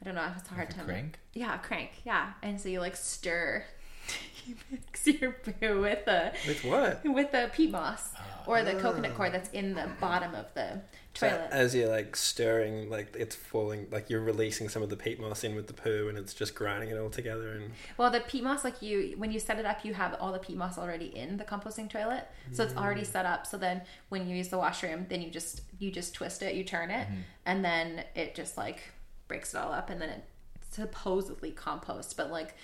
[0.00, 0.86] I don't know, it's a hard Like a time.
[0.86, 1.18] crank?
[1.32, 1.90] Yeah, a crank.
[2.04, 3.64] Yeah, and so you like stir.
[4.46, 7.04] you mix your poo with the With what?
[7.04, 8.22] with the peat moss ah.
[8.46, 10.80] or the coconut coir that's in the bottom of the
[11.14, 11.48] toilet.
[11.50, 15.44] as you're like stirring, like it's falling, like you're releasing some of the peat moss
[15.44, 17.52] in with the poo, and it's just grinding it all together.
[17.52, 20.32] And Well, the peat moss, like you, when you set it up, you have all
[20.32, 23.06] the peat moss already in the composting toilet, so it's already mm.
[23.06, 23.46] set up.
[23.46, 26.64] So then, when you use the washroom, then you just you just twist it, you
[26.64, 27.20] turn it, mm-hmm.
[27.46, 28.80] and then it just like
[29.28, 30.24] breaks it all up, and then it
[30.70, 32.14] supposedly composts.
[32.14, 32.54] But like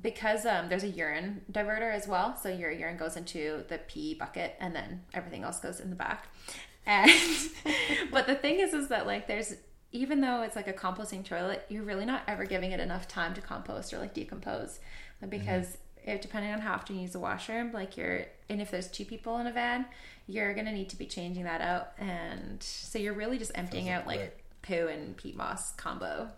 [0.00, 4.14] because um, there's a urine diverter as well, so your urine goes into the pee
[4.14, 6.28] bucket, and then everything else goes in the back.
[6.86, 7.10] And
[8.10, 9.54] but the thing is, is that like there's
[9.92, 13.32] even though it's like a composting toilet, you're really not ever giving it enough time
[13.34, 14.80] to compost or like decompose,
[15.28, 18.88] because if depending on how often you use the washroom, like you're and if there's
[18.88, 19.86] two people in a van,
[20.26, 24.06] you're gonna need to be changing that out, and so you're really just emptying out
[24.06, 26.30] like poo and peat moss combo.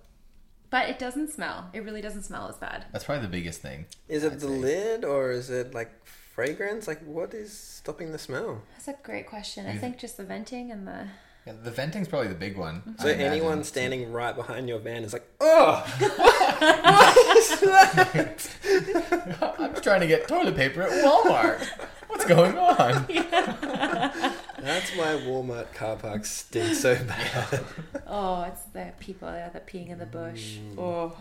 [0.77, 1.71] But it doesn't smell.
[1.73, 2.85] It really doesn't smell as bad.
[2.93, 3.87] That's probably the biggest thing.
[4.09, 4.59] Is it I'd the say.
[4.69, 5.91] lid or is it like
[6.35, 6.87] fragrance?
[6.87, 8.61] Like what is stopping the smell?
[8.75, 9.65] That's a great question.
[9.67, 11.07] I think just the venting and the
[11.47, 12.83] Yeah, the venting's probably the big one.
[12.99, 13.33] So I imagine.
[13.33, 19.55] anyone standing right behind your van is like, oh, what is that?
[19.59, 21.67] I'm just trying to get toilet paper at Walmart.
[22.09, 23.07] What's going on?
[24.67, 27.65] That's why Walmart car parks stink so bad.
[28.07, 30.57] oh, it's the people there that peeing in the bush.
[30.57, 31.17] Mm, oh,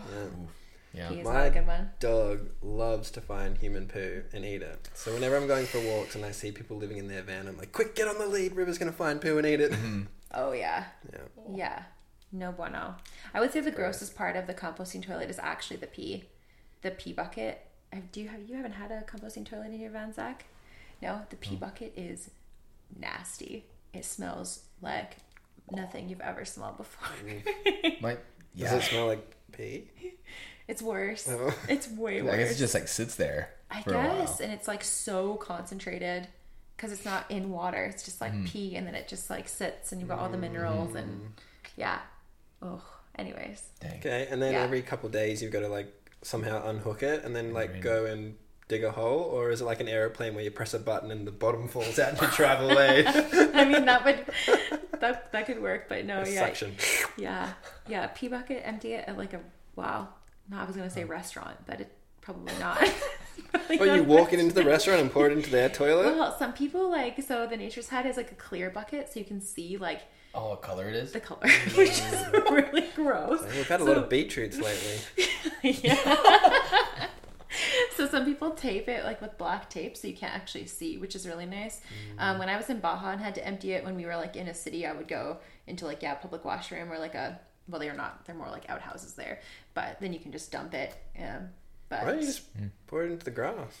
[0.92, 1.08] Yeah.
[1.10, 1.90] pee is My- not a good one.
[2.00, 4.88] Dog loves to find human poo and eat it.
[4.94, 7.56] So whenever I'm going for walks and I see people living in their van, I'm
[7.56, 8.56] like, quick, get on the lead.
[8.56, 9.70] River's gonna find poo and eat it.
[9.72, 10.02] Mm-hmm.
[10.34, 11.20] Oh yeah, Yeah.
[11.54, 11.82] yeah.
[12.32, 12.96] No bueno.
[13.32, 16.24] I would say the grossest part of the composting toilet is actually the pee,
[16.82, 17.64] the pee bucket.
[17.92, 20.46] I do you have you haven't had a composting toilet in your van, Zach?
[21.00, 22.30] No, the pee bucket is
[22.98, 23.64] nasty.
[23.92, 25.16] It smells like
[25.70, 27.08] nothing you've ever smelled before.
[28.00, 28.24] Like,
[28.56, 29.90] Does it smell like pee?
[30.68, 31.28] it's worse.
[31.30, 31.54] Oh.
[31.68, 32.34] It's way worse.
[32.34, 34.38] I guess it just like sits there I for a guess, while.
[34.42, 36.26] and it's like so concentrated
[36.76, 37.84] because it's not in water.
[37.84, 38.44] It's just like Mm-hmm.
[38.46, 40.98] pee, and then it just like sits, and you've got all the minerals, Mm.
[40.98, 41.32] and
[41.76, 41.98] yeah.
[42.62, 42.82] Oh,
[43.18, 43.98] anyways, Dang.
[43.98, 44.62] Okay, and then Yeah.
[44.62, 47.80] every couple days you've got to like somehow unhook it and then like Right.
[47.82, 48.36] go and
[48.68, 51.26] dig a hole, or is it like an aeroplane where you press a button and
[51.26, 53.04] the bottom falls out and you travel away?
[53.06, 54.24] I mean that would
[55.00, 56.74] that that could work, but no, yeah, Suction.
[57.16, 57.52] yeah,
[57.88, 58.08] yeah.
[58.08, 59.40] Pee bucket, empty it at like a
[59.76, 60.08] wow.
[60.50, 62.78] No, I was gonna say restaurant, but it probably not.
[63.52, 64.06] Probably Or you not.
[64.06, 66.16] walk it into the restaurant and pour it into their toilet?
[66.16, 69.24] Well, some people like so the Nature's Head is like a clear bucket, so you
[69.26, 70.02] can see like
[70.34, 71.12] Oh, what color it is?
[71.12, 71.40] the color,
[71.74, 72.50] which is mm.
[72.50, 73.42] really gross.
[73.54, 74.98] We've had a lot of beetroots lately.
[75.62, 76.16] yeah.
[78.06, 81.14] So some people tape it like with black tape so you can't actually see, which
[81.14, 81.80] is really nice.
[82.18, 84.36] Um, when I was in Baja and had to empty it when we were like
[84.36, 87.38] in a city, I would go into like yeah, public washroom or like a
[87.68, 88.24] well, they're not.
[88.24, 89.40] They're more like outhouses there,
[89.74, 90.94] but then you can just dump it.
[91.18, 91.48] Um,
[91.88, 92.42] but Why don't you just
[92.86, 93.80] pour it into the grass?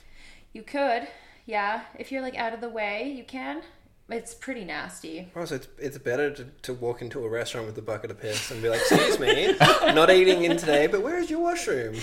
[0.52, 1.06] you could,
[1.44, 3.62] yeah, if you're like out of the way, you can.
[4.08, 5.28] It's pretty nasty.
[5.34, 8.20] Oh, so it's, it's better to, to walk into a restaurant with a bucket of
[8.20, 9.56] piss and be like, excuse me,
[9.92, 11.96] not eating in today, but where is your washroom?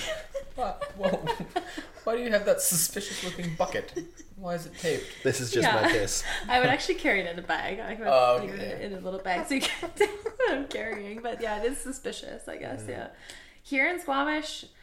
[0.55, 0.91] What?
[0.97, 1.25] Whoa.
[2.03, 3.93] Why do you have that suspicious looking bucket?
[4.35, 5.05] Why is it taped?
[5.23, 6.25] This is just my piss.
[6.49, 7.79] I would actually carry it in a bag.
[7.79, 8.63] I would Oh, leave okay.
[8.63, 11.21] it in a little bag so you can't tell what I'm carrying.
[11.21, 12.83] But yeah, it is suspicious, I guess.
[12.83, 12.89] Mm.
[12.89, 13.07] Yeah.
[13.63, 14.73] Here in Squamish, I don't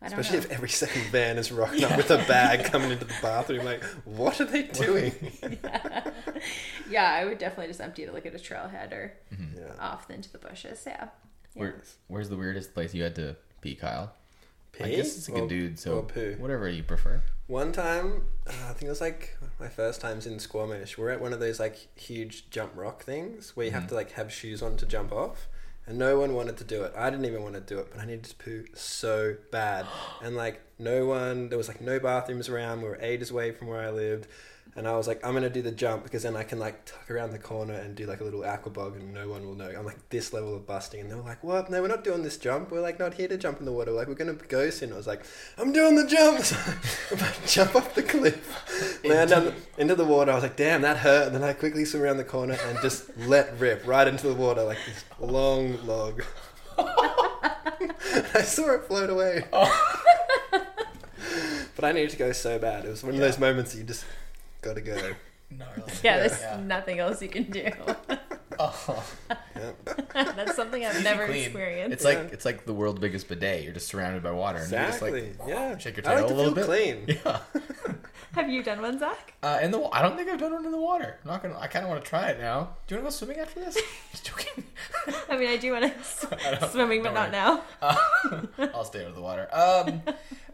[0.00, 0.44] Especially know.
[0.44, 3.64] if every second van is rocking up with a bag coming into the bathroom.
[3.64, 5.12] Like, what are they doing?
[5.64, 6.10] yeah,
[6.90, 7.12] yeah.
[7.12, 9.12] I would definitely just empty it like at a trailhead or
[9.56, 9.72] Yeah.
[9.80, 10.82] off into the bushes.
[10.86, 11.08] Yeah.
[11.54, 11.60] Yeah.
[11.60, 14.12] Where, where's the weirdest place you had to pee, Kyle?
[14.80, 16.36] I guess it's like or- a dude, so poo?
[16.38, 17.20] whatever you prefer.
[17.48, 20.96] One time, uh, I think it was like my first times in Squamish.
[20.96, 24.12] We're at one of those like huge jump rock things where you have to like
[24.12, 25.48] have shoes on to jump off,
[25.88, 26.92] and no one wanted to do it.
[26.96, 29.86] I didn't even want to do it, but I needed to poo so bad,
[30.22, 32.82] and like no one, there was like no bathrooms around.
[32.82, 34.28] We were ages away from where I lived,
[34.76, 37.10] and I was like, I'm gonna do the jump because then I can like tuck
[37.10, 39.68] around the corner and do like a little aquabog, and no one will know.
[39.68, 41.70] I'm like this level of busting, and they were like, "What?
[41.70, 42.70] No, we're not doing this jump.
[42.70, 43.90] We're like not here to jump in the water.
[43.90, 45.22] Like we're gonna go soon." I was like,
[45.56, 46.56] "I'm doing the jump." So
[47.10, 50.30] I'm about to jump off the cliff, land down the, into the water.
[50.30, 52.78] I was like, "Damn, that hurt!" And then I quickly swim around the corner and
[52.80, 56.22] just let rip right into the water like this long log.
[56.78, 59.44] I saw it float away.
[59.52, 60.04] Oh.
[61.74, 62.84] but I needed to go so bad.
[62.84, 64.04] It was one of those moments that you just
[64.62, 64.96] gotta go.
[65.50, 65.82] Gnarly.
[66.02, 66.60] Yeah, there's Yeah.
[66.60, 67.66] nothing else you can do.
[68.60, 69.04] Oh,
[69.54, 69.70] Yeah.
[70.34, 71.44] That's something I've never clean.
[71.44, 71.92] experienced.
[71.92, 73.62] It's like it's like the world's biggest bidet.
[73.62, 75.20] You're just surrounded by water, and Exactly.
[75.20, 75.78] you just like yeah.
[75.78, 77.06] shake your I like tail to a little feel bit.
[77.06, 77.18] clean.
[77.24, 77.38] Yeah.
[78.32, 79.34] Have you done one, Zach?
[79.44, 81.18] Uh, in the wa- I don't think I've done one in the water.
[81.22, 81.56] I'm not gonna.
[81.56, 82.70] I kind of want to try it now.
[82.88, 83.78] Do you want to go swimming after this?
[84.10, 84.64] Just joking.
[85.30, 88.42] I mean, I do want I to don't- swimming, but don't not worry.
[88.42, 88.58] now.
[88.60, 89.48] Uh, I'll stay out of the water.
[89.52, 90.02] Um,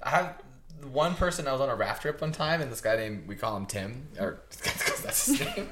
[0.02, 0.34] I have
[0.82, 1.46] one person.
[1.48, 3.66] I was on a raft trip one time, and this guy named we call him
[3.66, 5.68] Tim, or because that's his name.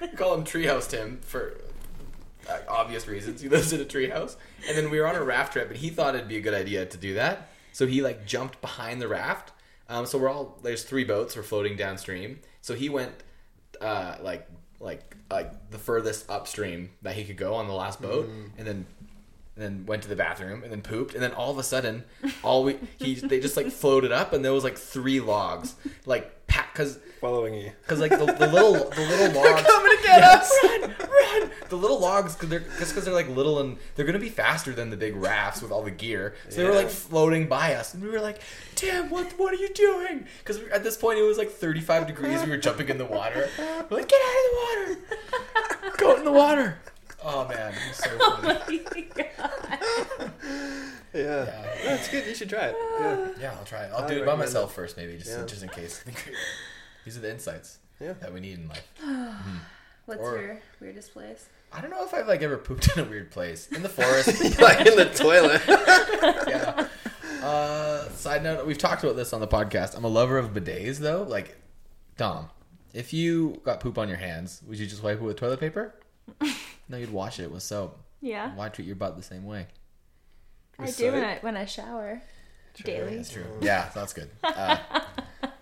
[0.00, 1.60] we call him Treehouse Tim for
[2.48, 3.40] uh, obvious reasons.
[3.40, 4.36] He lives in a treehouse,
[4.68, 6.54] and then we were on a raft trip, and he thought it'd be a good
[6.54, 7.48] idea to do that.
[7.72, 9.52] So he like jumped behind the raft.
[9.88, 11.36] Um, so we're all there's three boats.
[11.36, 12.40] We're floating downstream.
[12.60, 13.12] So he went
[13.80, 14.48] uh, like
[14.80, 18.86] like like the furthest upstream that he could go on the last boat, and then
[19.56, 22.04] and then went to the bathroom and then pooped and then all of a sudden
[22.42, 25.74] all we he they just like floated up and there was like three logs
[26.06, 27.72] like pack because Following you.
[27.82, 30.50] because like the, the little the little logs coming to get us.
[30.64, 31.50] run run.
[31.68, 34.72] The little logs because they're just because they're like little and they're gonna be faster
[34.72, 36.34] than the big rafts with all the gear.
[36.48, 38.40] So they were like floating by us and we were like
[38.74, 40.26] damn what what are you doing?
[40.38, 43.50] Because at this point it was like 35 degrees we were jumping in the water.
[43.58, 44.96] We're like get out of the
[45.82, 45.96] water.
[45.98, 46.78] Go in the water
[47.24, 48.80] oh man it was so funny
[51.12, 51.66] Yeah.
[51.84, 52.24] That's good.
[52.26, 52.76] You should try it.
[53.00, 53.28] Yeah.
[53.40, 53.90] Yeah, I'll try it.
[53.92, 55.44] I'll I do it by recommend myself first, maybe, just Yeah.
[55.44, 56.04] just in case.
[57.04, 58.12] These are the insights Yeah.
[58.20, 58.86] that we need in life.
[60.06, 61.46] What's Or- your weirdest place?
[61.72, 64.28] I don't know if I've like ever pooped in a weird place in the forest.
[64.60, 65.62] like in the toilet.
[66.48, 66.86] yeah.
[67.44, 69.96] Uh, side note: We've talked about this on the podcast.
[69.96, 71.22] I'm a lover of bidets, though.
[71.22, 71.56] Like,
[72.16, 72.50] Dom,
[72.92, 75.94] if you got poop on your hands, would you just wipe it with toilet paper?
[76.90, 77.98] No, you'd wash it with soap.
[78.20, 79.66] Yeah, Why treat your butt the same way?
[80.78, 81.30] I With do when soap?
[81.30, 82.20] I when I shower
[82.84, 83.16] daily.
[83.16, 83.44] That's true.
[83.62, 84.28] Yeah, that's good.
[84.44, 84.76] Uh,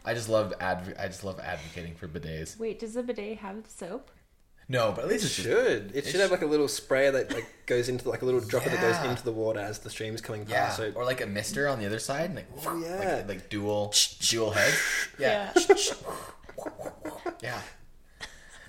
[0.04, 2.58] I just love adv- I just love advocating for bidets.
[2.58, 4.10] Wait, does the bidet have soap?
[4.70, 5.92] No, but at least It it's just should.
[5.94, 8.68] It should have like a little sprayer that like goes into like a little dropper
[8.68, 9.00] that Yeah.
[9.02, 10.76] goes into the water as the stream's coming Yeah, past.
[10.76, 13.14] So or like a mister on the other side, and like, Oh, yeah.
[13.16, 14.76] like, like dual dual heads.
[15.18, 15.52] Yeah,
[17.42, 17.60] yeah.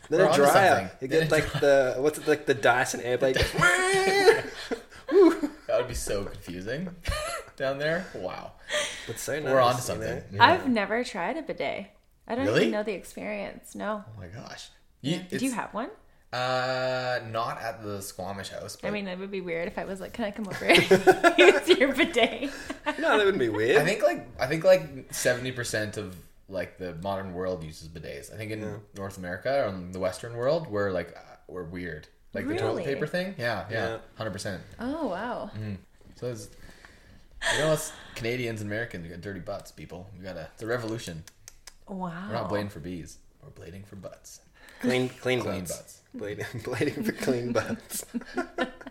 [0.09, 0.91] then We're a dryer.
[1.01, 3.37] You get a like the what's it like the Dyson airblade.
[5.67, 6.89] That would be so confusing
[7.55, 8.05] down there.
[8.15, 8.53] Wow,
[9.07, 9.43] It's so nice.
[9.43, 10.23] we're on to you something.
[10.31, 10.43] know?
[10.43, 11.87] I've never tried a bidet.
[12.27, 12.61] I don't Really?
[12.61, 13.75] even know the experience.
[13.75, 14.03] No.
[14.07, 14.69] Oh my gosh.
[15.01, 15.89] You, Did you have one?
[16.33, 18.77] Uh, not at the Squamish house.
[18.81, 20.65] But I mean, it would be weird if I was like, "Can I come over
[20.65, 22.51] and use your bidet?"
[22.99, 23.77] No, that wouldn't be weird.
[23.81, 26.15] I think like I think like seventy percent of
[26.49, 28.33] like the modern world uses bidets.
[28.33, 32.07] I think in North America or in the Western world, we're like uh, we're weird.
[32.33, 33.35] Like the toilet paper thing.
[33.37, 33.97] Yeah, yeah, Yeah.
[34.15, 34.61] hundred percent.
[34.79, 35.49] Oh wow.
[36.15, 36.49] So it's
[37.53, 40.09] you know us Canadians and Americans, we got dirty butts, people.
[40.17, 41.23] We got a it's a revolution.
[41.87, 42.25] Wow.
[42.27, 43.17] We're not blading for bees.
[43.41, 44.41] We're blading for butts.
[44.81, 45.75] clean, clean, Clean butts.
[45.77, 46.01] butts.
[46.15, 48.05] Blading, blading for clean butts.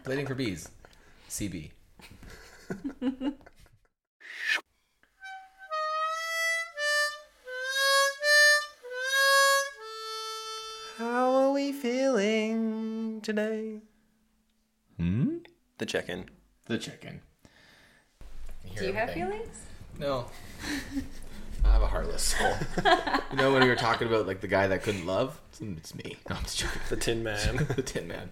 [0.04, 0.68] Blading for bees.
[1.28, 1.70] CB.
[13.28, 13.82] today?
[14.96, 15.36] Hmm?
[15.76, 16.30] The check-in.
[16.64, 17.20] The chicken.
[18.74, 19.66] Do you have feelings?
[19.98, 20.30] No.
[21.62, 22.54] I have a heartless soul.
[23.30, 25.38] you know when we were talking about like the guy that couldn't love?
[25.50, 26.16] It's, it's me.
[26.30, 26.80] No, I'm just joking.
[26.88, 27.56] The Tin Man.
[27.76, 28.30] the Tin Man.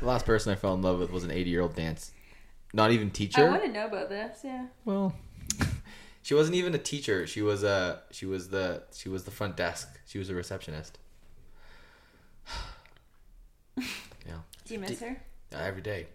[0.00, 2.12] The last person I fell in love with was an 80 year old dance.
[2.74, 3.38] Not even teacher.
[3.38, 3.50] I teacher.
[3.50, 4.40] want to know about this.
[4.44, 4.66] Yeah.
[4.84, 5.14] Well,
[6.22, 7.26] she wasn't even a teacher.
[7.26, 9.98] She was a she was the she was the front desk.
[10.04, 10.98] She was a receptionist.
[14.70, 15.22] Yeah, Do you miss her?
[15.54, 16.06] uh, every day.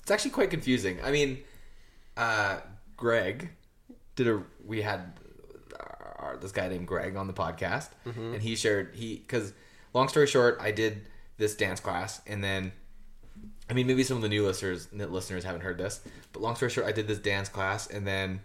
[0.00, 0.98] It's actually quite confusing.
[1.04, 1.38] I mean,
[2.16, 2.60] uh,
[2.96, 3.50] Greg
[4.16, 5.12] did a we had
[6.18, 9.52] our, this guy named Greg on the podcast, and he shared he because
[9.94, 11.02] long story short, I did
[11.36, 12.72] this dance class, and then
[13.70, 16.00] I mean maybe some of the new listeners listeners haven't heard this,
[16.32, 18.40] but long story short, I did this dance class, and then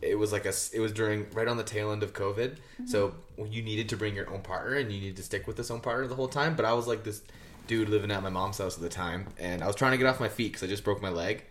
[0.00, 3.14] it was like a it was during right on the tail end of COVID, so
[3.50, 5.80] you needed to bring your own partner, and you needed to stick with this own
[5.80, 6.54] partner the whole time.
[6.54, 7.22] But I was like this
[7.68, 10.06] dude living at my mom's house at the time, and I was trying to get
[10.06, 11.44] off my feet because I just broke my leg,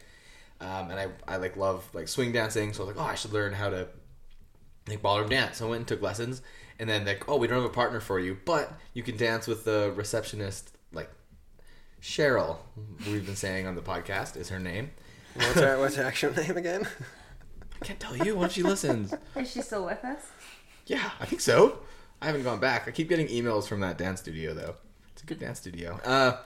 [0.59, 3.15] um, and I I like love like swing dancing, so I was like, oh, I
[3.15, 3.87] should learn how to
[4.87, 5.57] like ballroom dance.
[5.57, 6.41] So I went and took lessons,
[6.79, 9.47] and then like, oh, we don't have a partner for you, but you can dance
[9.47, 11.09] with the receptionist, like
[12.01, 12.57] Cheryl.
[13.05, 14.91] We've been saying on the podcast is her name.
[15.35, 16.87] what's her What's her actual name again?
[17.81, 19.13] I can't tell you when she listens.
[19.35, 20.31] Is she still with us?
[20.87, 21.79] Yeah, I think so.
[22.21, 22.87] I haven't gone back.
[22.87, 24.75] I keep getting emails from that dance studio though.
[25.27, 25.99] Good dance studio.
[26.03, 26.37] Uh,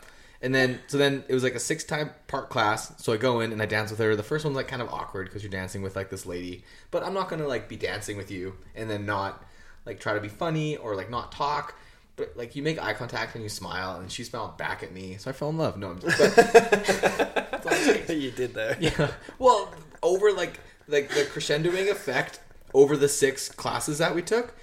[0.42, 2.94] and then so then it was like a six time part class.
[3.02, 4.16] So I go in and I dance with her.
[4.16, 7.04] The first one's like kind of awkward because you're dancing with like this lady, but
[7.04, 9.46] I'm not gonna like be dancing with you and then not
[9.86, 11.76] like try to be funny or like not talk.
[12.16, 15.16] But like you make eye contact and you smile, and she smiled back at me,
[15.18, 15.78] so I fell in love.
[15.78, 18.74] No, I'm just, but, you did though.
[18.80, 19.12] yeah.
[19.40, 22.42] Well, over like like the crescendoing effect
[22.74, 24.54] over the six classes that we took,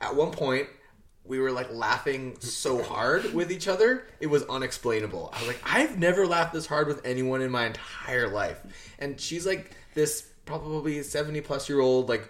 [0.00, 0.68] at one point
[1.28, 5.30] we were like laughing so hard with each other, it was unexplainable.
[5.34, 8.60] I was like, I've never laughed this hard with anyone in my entire life.
[8.98, 12.28] And she's like this probably 70 plus year old like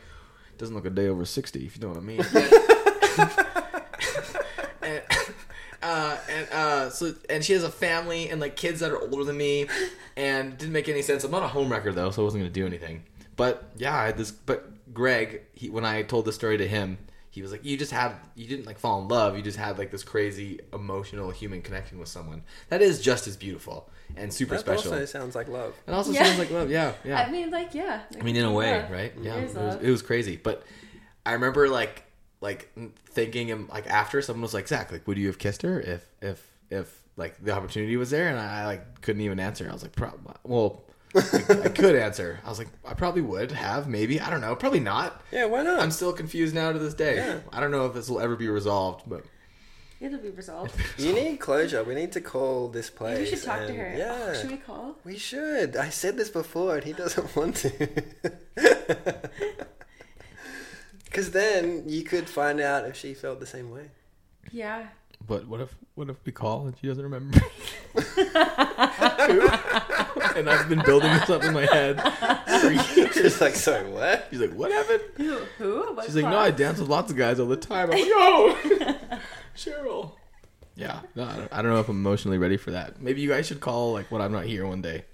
[0.59, 2.21] doesn't look a day over 60 if you know what I mean.
[4.83, 5.03] and,
[5.83, 9.25] uh, and uh, so and she has a family and like kids that are older
[9.25, 9.69] than me,
[10.17, 11.23] and didn't make any sense.
[11.23, 13.05] I'm not a homewrecker though, so I wasn't gonna do anything.
[13.37, 14.33] But yeah, I had this.
[14.33, 16.99] But Greg, he, when I told the story to him,
[17.39, 19.37] he he was like, you just had you didn't like fall in love.
[19.37, 23.37] You just had like this crazy emotional human connection with someone that is just as
[23.37, 24.93] beautiful and super That special.
[24.93, 25.75] also sounds like love.
[25.87, 26.25] it also Yeah.
[26.25, 26.71] sounds like love.
[26.71, 27.21] Yeah, yeah.
[27.27, 28.01] I mean, like, yeah.
[28.19, 28.93] I mean, in a way, Yeah.
[28.93, 29.13] right?
[29.23, 30.37] Yeah, it was, it was crazy.
[30.37, 30.65] But
[31.25, 32.05] I remember like
[32.41, 32.71] like
[33.11, 36.05] thinking and like after someone was like, Zach, like, would you have kissed her if
[36.21, 38.29] if if like the opportunity was there?
[38.29, 39.69] And I, like couldn't even answer.
[39.71, 40.83] I was like, Pro- well.
[41.15, 42.41] Like, I could answer.
[42.45, 44.21] I was like, I probably would have, maybe.
[44.21, 44.55] I don't know.
[44.55, 45.23] Probably not.
[45.33, 45.81] Yeah, why not?
[45.81, 47.17] I'm still confused now to this day.
[47.17, 47.41] Yeah.
[47.53, 49.25] I don't know if this will ever be resolved, but
[50.01, 50.73] It'll be resolved.
[50.99, 51.83] you need closure.
[51.83, 53.19] We need to call this place.
[53.19, 53.95] Maybe we should talk to her.
[53.97, 54.27] Yeah.
[54.29, 54.97] Oh, should we call?
[55.05, 55.77] We should.
[55.77, 58.03] I said this before, and he doesn't want to.
[61.05, 63.91] Because then you could find out if she felt the same way.
[64.53, 64.89] Yeah.
[65.27, 67.41] but what if what if we call and she doesn't remember?
[70.39, 72.01] And I've been building this up in my head
[72.61, 73.15] for years.
[73.15, 74.27] She's like, sorry, what?
[74.31, 75.37] She's like, "What happened?" Who?
[75.59, 75.95] Who?
[75.95, 78.07] What She's like, "No, I dance with lots of guys all the time." I'm like,
[78.09, 78.55] "Yo,
[79.57, 80.13] Cheryl."
[80.77, 83.03] Yeah, no, I don't, I don't know if I'm emotionally ready for that.
[83.03, 85.05] Maybe you guys should call like when I'm not here one day,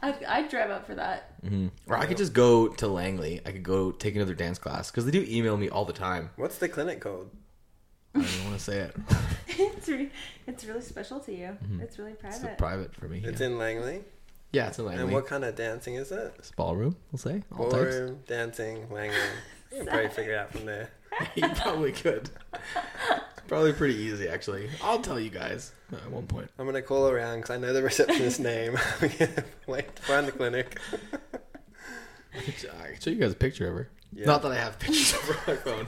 [0.00, 1.40] I'd, I'd drive up for that.
[1.42, 1.68] mm-hmm.
[1.86, 3.40] or I could just go to Langley.
[3.46, 6.28] I could go take another dance class because they do email me all the time.
[6.36, 7.30] What's the clinic code?
[8.14, 8.96] I don't even want to say it.
[9.48, 10.10] it's, re-
[10.46, 11.56] it's really special to you.
[11.80, 12.26] It's really Mm-hmm.
[12.26, 12.58] It's private.
[12.58, 13.22] private for me.
[13.24, 13.46] It's yeah.
[13.46, 14.04] in Langley.
[14.54, 15.04] Yeah, it's in Langley.
[15.04, 16.34] And what kind of dancing is it?
[16.38, 17.42] It's ballroom, we'll say.
[17.56, 17.96] All types.
[17.96, 19.16] Ballroom, dancing, Langley.
[19.72, 20.90] You can probably figure it out from there.
[21.34, 22.30] you probably could.
[23.48, 24.70] Probably pretty easy, actually.
[24.82, 26.48] I'll tell you guys uh, at one point.
[26.58, 28.78] I'm gonna call around because I know the receptionist's name.
[29.00, 29.10] I'm
[29.66, 30.78] wait to find the clinic.
[32.36, 33.90] I can I can show you guys a picture of her.
[34.12, 34.26] Yeah.
[34.26, 35.86] Not that I have pictures of her on my phone.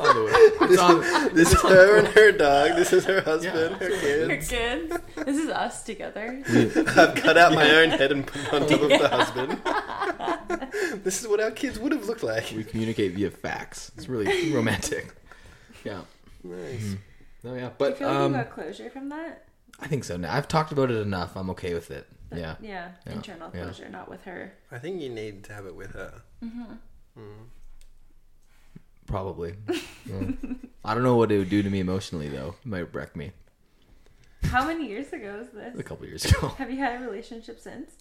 [0.00, 0.32] It's on the way.
[0.72, 1.34] It's on.
[1.34, 2.76] This is her and her dog.
[2.76, 3.88] This is her husband, Yeah.
[3.88, 4.48] her Your kids.
[4.48, 4.96] kids.
[5.16, 6.42] This is us together.
[6.48, 9.60] I've cut out my own head and put it on top of the husband.
[11.04, 12.50] this is what our kids would have looked like.
[12.54, 13.92] We communicate via fax.
[13.96, 15.14] It's really romantic.
[15.84, 16.00] Yeah.
[16.42, 16.80] Nice.
[16.82, 16.94] Mm-hmm.
[17.48, 19.44] No, yeah, but Do you but feel like um, you got closure from that?
[19.80, 20.16] I think so.
[20.16, 21.36] Now I've talked about it enough.
[21.36, 22.06] I'm okay with it.
[22.34, 22.56] Yeah.
[22.60, 23.62] Yeah, Yeah, internal yeah.
[23.64, 24.52] closure, not with her.
[24.70, 26.12] I think you need to have it with her.
[26.44, 26.72] Mm-hmm.
[27.18, 27.46] Mm.
[29.10, 29.54] Probably.
[30.06, 30.30] Yeah.
[30.84, 32.54] I don't know what it would do to me emotionally though.
[32.64, 33.30] It might wreck me.
[34.44, 35.78] How many years ago is this?
[35.78, 36.48] A couple years ago.
[36.58, 37.92] Have you had a relationship since?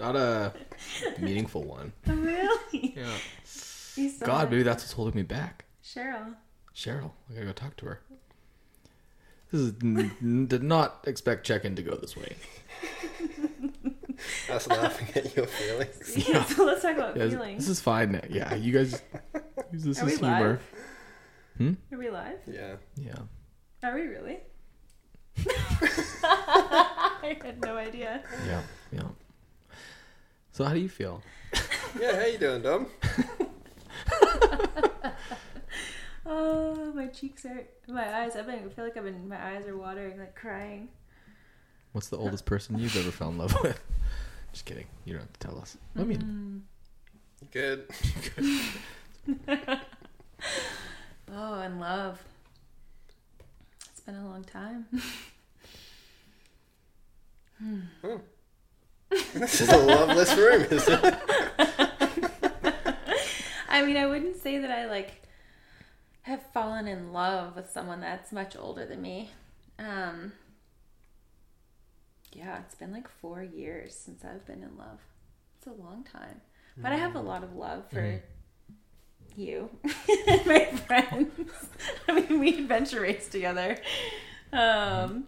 [0.00, 0.52] Not a
[1.18, 1.92] meaningful one.
[2.06, 2.94] really?
[2.96, 3.06] Yeah.
[3.96, 5.64] You still God, have- maybe that's what's holding me back.
[5.84, 6.34] Cheryl.
[6.74, 8.00] Cheryl, I gotta go talk to her.
[9.50, 12.36] This is n- did not expect check-in to go this way.
[14.50, 16.28] Us laughing at your feelings.
[16.28, 17.62] Yeah, so let's talk about Yeah, feelings.
[17.66, 18.12] this is fine.
[18.12, 18.20] now.
[18.28, 19.02] Yeah, you guys.
[19.72, 20.40] This Are we humor.
[20.50, 20.62] live?
[21.58, 21.72] Hmm?
[21.92, 22.38] Are we live?
[22.46, 22.76] Yeah.
[22.96, 23.14] Yeah.
[23.82, 24.38] Are we really?
[26.24, 28.22] I had no idea.
[28.46, 28.62] Yeah.
[28.92, 29.02] Yeah.
[30.52, 31.22] So how do you feel?
[32.00, 32.86] Yeah, how you doing, Dom?
[36.26, 38.34] Oh, my cheeks are, My eyes.
[38.36, 38.60] I've been.
[38.64, 39.28] I feel like I've been.
[39.28, 40.88] My eyes are watering, like crying.
[41.94, 43.80] What's the oldest person you've ever fell in love with?
[44.52, 44.86] Just kidding.
[45.04, 45.76] You don't have to tell us.
[45.96, 46.64] I mean,
[47.52, 47.88] Good.
[51.36, 52.22] Oh, and love.
[53.90, 54.86] It's been a long time.
[59.32, 61.14] This is a loveless room, isn't it?
[63.68, 65.22] I mean, I wouldn't say that I like
[66.22, 69.30] have fallen in love with someone that's much older than me.
[69.78, 70.32] Um,
[72.34, 75.00] yeah, it's been like four years since I've been in love.
[75.58, 76.40] It's a long time,
[76.76, 78.20] but I have a lot of love for
[79.36, 79.70] you
[80.28, 81.30] and my friends.
[82.08, 83.78] I mean, we adventure race together,
[84.52, 85.24] um,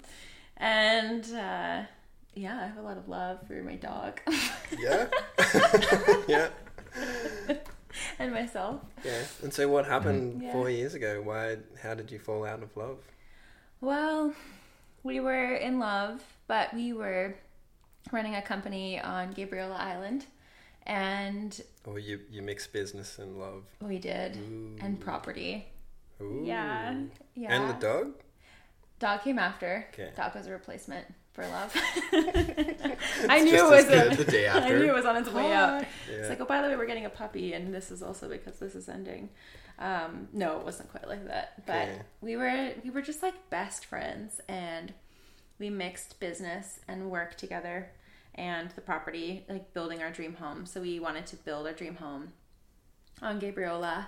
[0.56, 1.82] and uh,
[2.34, 4.20] yeah, I have a lot of love for my dog
[4.78, 5.06] Yeah.
[6.28, 6.48] yeah.
[8.18, 8.80] and myself.
[9.04, 9.22] Yeah.
[9.42, 10.52] And so, what happened Yeah.
[10.52, 11.22] four years ago?
[11.24, 11.56] Why?
[11.82, 12.98] How did you fall out of love?
[13.80, 14.34] Well,
[15.06, 17.34] we were in love, but we were
[18.12, 20.26] running a company on Gabriola Island,
[20.86, 23.64] and Or you you mix business and love?
[23.80, 24.36] we did,
[24.80, 25.66] and property.
[26.20, 26.42] Ooh.
[26.44, 26.94] Yeah,
[27.34, 27.52] yeah.
[27.54, 28.14] And the dog?
[28.98, 29.86] dog came after.
[29.92, 30.10] Okay.
[30.16, 31.06] Dog was a replacement
[31.36, 31.72] for love.
[33.28, 35.82] I knew it was a, the day I knew it was on its way out.
[36.10, 36.16] Yeah.
[36.16, 38.58] It's like, oh, by the way, we're getting a puppy, and this is also because
[38.58, 39.28] this is ending.
[39.78, 42.00] Um, no, it wasn't quite like that, but Okay.
[42.22, 44.94] we were we were just like best friends, and
[45.58, 47.90] we mixed business and work together,
[48.34, 50.64] and the property, like building our dream home.
[50.64, 52.32] So we wanted to build our dream home
[53.20, 54.06] on Gabriola,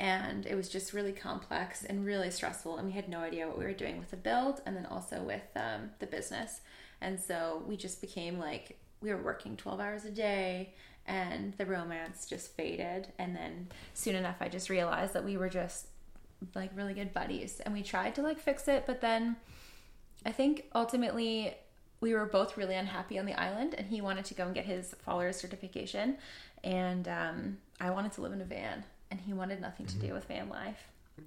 [0.00, 3.58] and it was just really complex and really stressful, and we had no idea what
[3.58, 6.62] we were doing with the build, and then also with um, the business,
[7.00, 10.74] and so we just became like we were working 12 hours a day
[11.06, 13.08] and the romance just faded.
[13.18, 15.86] And then soon enough, I just realized that we were just
[16.54, 19.36] like really good buddies, and we tried to like fix it, but then
[20.24, 21.54] I think ultimately
[22.00, 24.64] we were both really unhappy on the island, and he wanted to go and get
[24.64, 26.16] his follower certification,
[26.64, 30.06] and um, I wanted to live in a van, and he wanted nothing to do
[30.06, 30.14] mm-hmm.
[30.14, 30.78] with van life.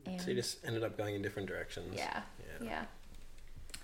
[0.06, 1.96] And So you just ended up going in different directions.
[1.96, 2.22] yeah,
[2.62, 2.66] Yeah.
[2.68, 2.86] yeah.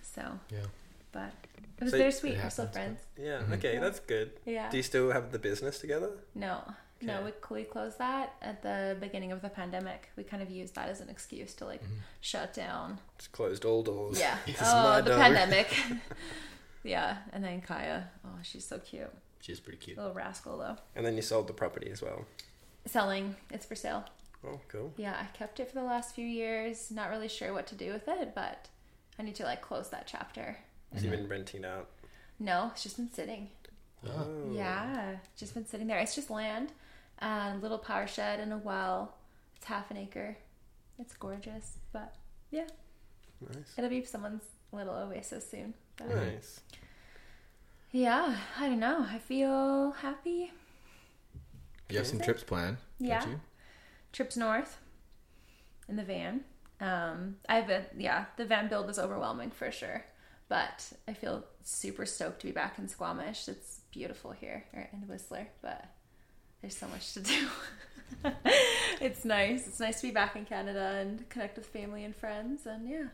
[0.02, 0.66] So, Yeah.
[1.12, 1.34] but
[1.78, 2.34] it was So bittersweet.
[2.34, 3.00] it We're still happens, friends.
[3.18, 3.38] Yeah.
[3.39, 3.54] Mm-hmm.
[3.54, 4.32] Okay, that's good.
[4.45, 4.70] Yeah.
[4.70, 6.12] Do you still have the business together?
[6.36, 6.64] No,
[7.02, 7.34] no, Okay.
[7.50, 10.10] we, we closed that at the beginning of the pandemic.
[10.16, 11.93] We kind of used that as an excuse to like mm-hmm.
[12.22, 13.00] shut down.
[13.18, 14.20] Just closed all doors.
[14.20, 14.38] Yeah.
[14.62, 15.20] Oh, the dog.
[15.22, 15.74] pandemic.
[16.84, 18.10] yeah, and then Kaya.
[18.26, 19.12] Oh, she's so cute.
[19.41, 19.97] She's pretty cute.
[19.97, 20.78] Little rascal though.
[20.95, 22.26] And then you sold the property as well.
[22.89, 23.35] Selling.
[23.51, 24.05] It's for sale.
[24.45, 24.93] Oh, cool.
[24.97, 26.89] Yeah, I kept it for the last few years.
[26.91, 28.67] Not really sure what to do with it, but
[29.17, 30.57] I need to like close that chapter.
[30.95, 31.87] So you've been renting out.
[32.39, 33.49] No, it's just been sitting.
[34.07, 34.25] Oh.
[34.51, 35.99] Yeah, just been sitting there.
[35.99, 36.71] It's just land,
[37.21, 39.13] a little power shed and a well.
[39.57, 40.37] It's half an acre.
[40.97, 42.15] It's gorgeous, but
[42.49, 42.67] yeah,
[43.41, 43.73] Nice.
[43.77, 45.73] it'll be someone's little oasis soon.
[45.97, 46.61] But Nice.
[47.91, 49.05] yeah, I don't know.
[49.09, 50.51] I feel happy.
[51.89, 53.27] You have some trips planned, Yeah.
[53.27, 53.41] you?
[54.11, 54.77] Trips north
[55.87, 56.43] in the van.
[56.81, 60.05] Um, I've been yeah, the van build is overwhelming for sure,
[60.47, 63.47] but I feel super stoked to be back in Squamish.
[63.47, 65.85] It's beautiful here or in Whistler, but
[66.61, 67.47] there's so much to do.
[69.01, 69.67] it's nice.
[69.67, 73.07] It's nice to be back in Canada and connect with family and friends, and yeah,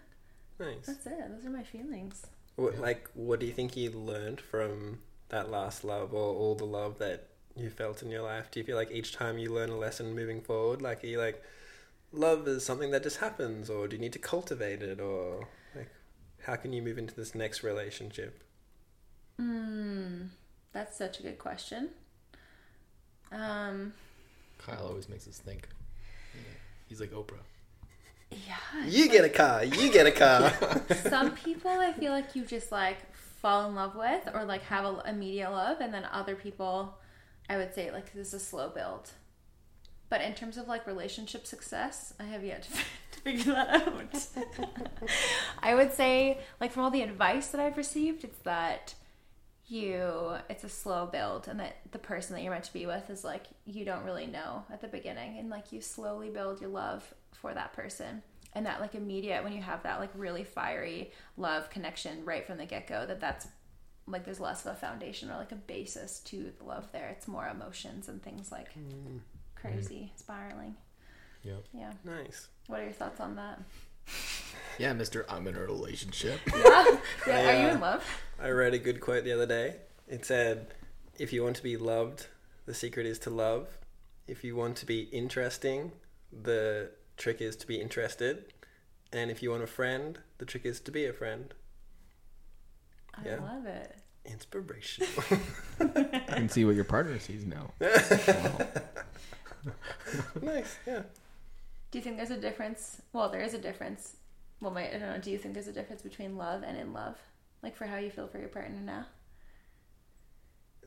[0.60, 0.86] Nice.
[0.86, 1.30] that's it.
[1.30, 2.26] Those are my feelings.
[2.56, 5.00] What, like, what do you think you learned from
[5.30, 8.50] that last love or all the love that you felt in your life?
[8.52, 11.20] Do you feel like each time you learn a lesson moving forward, like, are you
[11.20, 11.42] like,
[12.12, 15.90] love is something that just happens, or do you need to cultivate it, or like,
[16.44, 18.44] how can you move into this next relationship?
[19.40, 20.24] Hmm,
[20.74, 21.90] that's such a good question.
[23.32, 23.94] Um,
[24.58, 25.68] Kyle always makes us think.
[26.88, 27.40] He's like Oprah.
[28.32, 30.54] yeah, You get a car, you get a car.
[31.10, 34.86] some people I feel like you just like fall in love with or like have
[34.86, 36.94] a immediate love, and then other people,
[37.50, 39.12] I would say like this is a slow build.
[40.08, 42.64] But in terms of like relationship success, I have yet
[43.12, 44.28] to, figure that out.
[45.60, 48.94] I would say like from all the advice that I've received, it's that
[49.68, 53.10] you it's a slow build and that the person that you're meant to be with
[53.10, 56.70] is like you don't really know at the beginning and like you slowly build your
[56.70, 58.22] love for that person
[58.54, 62.58] and that like immediate when you have that like really fiery love connection right from
[62.58, 63.48] the get-go that that's
[64.08, 67.28] like there's less of a foundation or like a basis to the love there it's
[67.28, 69.20] more emotions and things like mm.
[69.56, 70.76] crazy spiraling
[71.44, 71.64] Yep.
[71.74, 72.48] yeah nice.
[72.68, 73.60] what are your thoughts on that
[74.78, 76.40] Yeah, Mister, I'm in a relationship.
[76.54, 77.50] yeah, yeah.
[77.50, 78.04] are you in love
[78.40, 79.78] I read a good quote the other day.
[80.08, 80.74] It said,
[81.18, 82.28] If you want to be loved,
[82.66, 83.78] the secret is to love.
[84.28, 85.94] If you want to be interesting,
[86.32, 88.54] the trick is to be interested.
[89.14, 91.54] And if you want a friend, the trick is to be a friend.
[93.18, 93.40] I Yeah.
[93.42, 93.96] love it
[94.26, 95.06] Inspiration.
[95.80, 95.86] I
[96.34, 97.70] can see what your partner sees now.
[100.42, 101.02] nice, yeah.
[101.92, 103.02] Do you think there's a difference?
[103.14, 104.18] Well, there is a difference.
[104.62, 105.18] Well, my, I don't know.
[105.20, 107.18] Do you think there's a difference between love and in love?
[107.62, 109.06] Like for how you feel for your partner now?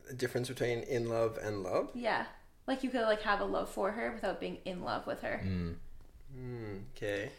[0.07, 1.91] The difference between in love and love?
[1.93, 2.25] Yeah.
[2.67, 5.41] Like you could like have a love for her without being in love with her.
[5.45, 5.75] Mm.
[6.35, 7.31] Hmm, okay.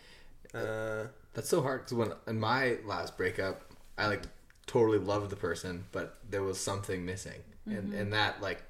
[0.55, 3.63] Uh, That's so hard because when in my last breakup,
[3.99, 4.23] I like
[4.71, 7.99] totally loved the person, but there was something missing, and mm-hmm.
[7.99, 8.63] and that like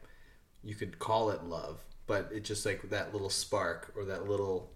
[0.64, 4.70] you could call it love, but it just like that little spark or that little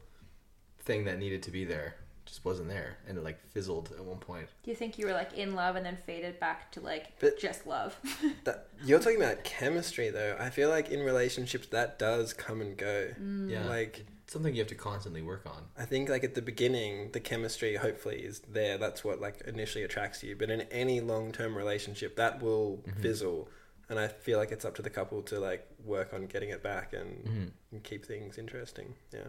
[0.81, 1.95] thing that needed to be there
[2.27, 4.49] just wasn't there, and it like fizzled at one point.
[4.63, 7.39] Do you think you were like in love and then faded back to like But-
[7.39, 7.97] just love?
[8.45, 10.37] that, you're talking about chemistry, though.
[10.39, 13.09] I feel like in relationships, that does come and go.
[13.21, 13.51] Mm.
[13.51, 15.65] Yeah, Like, something you have to constantly work on.
[15.77, 18.79] I think like at the beginning, the chemistry hopefully is there.
[18.79, 20.37] That's what like initially attracts you.
[20.37, 23.49] But in any long term relationship, that will fizzle.
[23.89, 26.63] And I feel like it's up to the couple to like work on getting it
[26.63, 28.95] back and, and keep things interesting.
[29.13, 29.21] Yeah.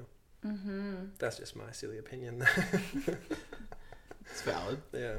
[0.45, 0.93] Mm-hmm.
[1.19, 2.45] That's just my silly opinion.
[4.31, 4.81] It's valid.
[4.93, 5.15] yeah.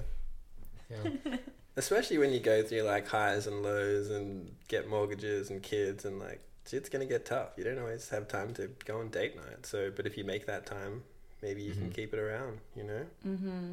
[0.91, 1.37] Yeah.
[1.77, 6.19] Especially when you go through like highs and lows and get mortgages and kids and
[6.19, 7.51] like shit's gonna get tough.
[7.57, 9.65] You don't always have time to go on date night.
[9.67, 11.03] So, but if you make that time,
[11.43, 12.59] maybe you can keep it around.
[12.75, 13.07] You know?
[13.27, 13.73] mm-hmm.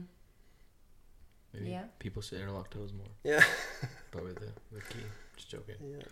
[1.54, 1.84] Maybe Yeah.
[2.00, 3.08] people should interlock toes more.
[3.24, 3.44] Yeah.
[4.12, 5.00] Probably the, the key.
[5.36, 5.76] Just joking.
[5.82, 6.04] yeah.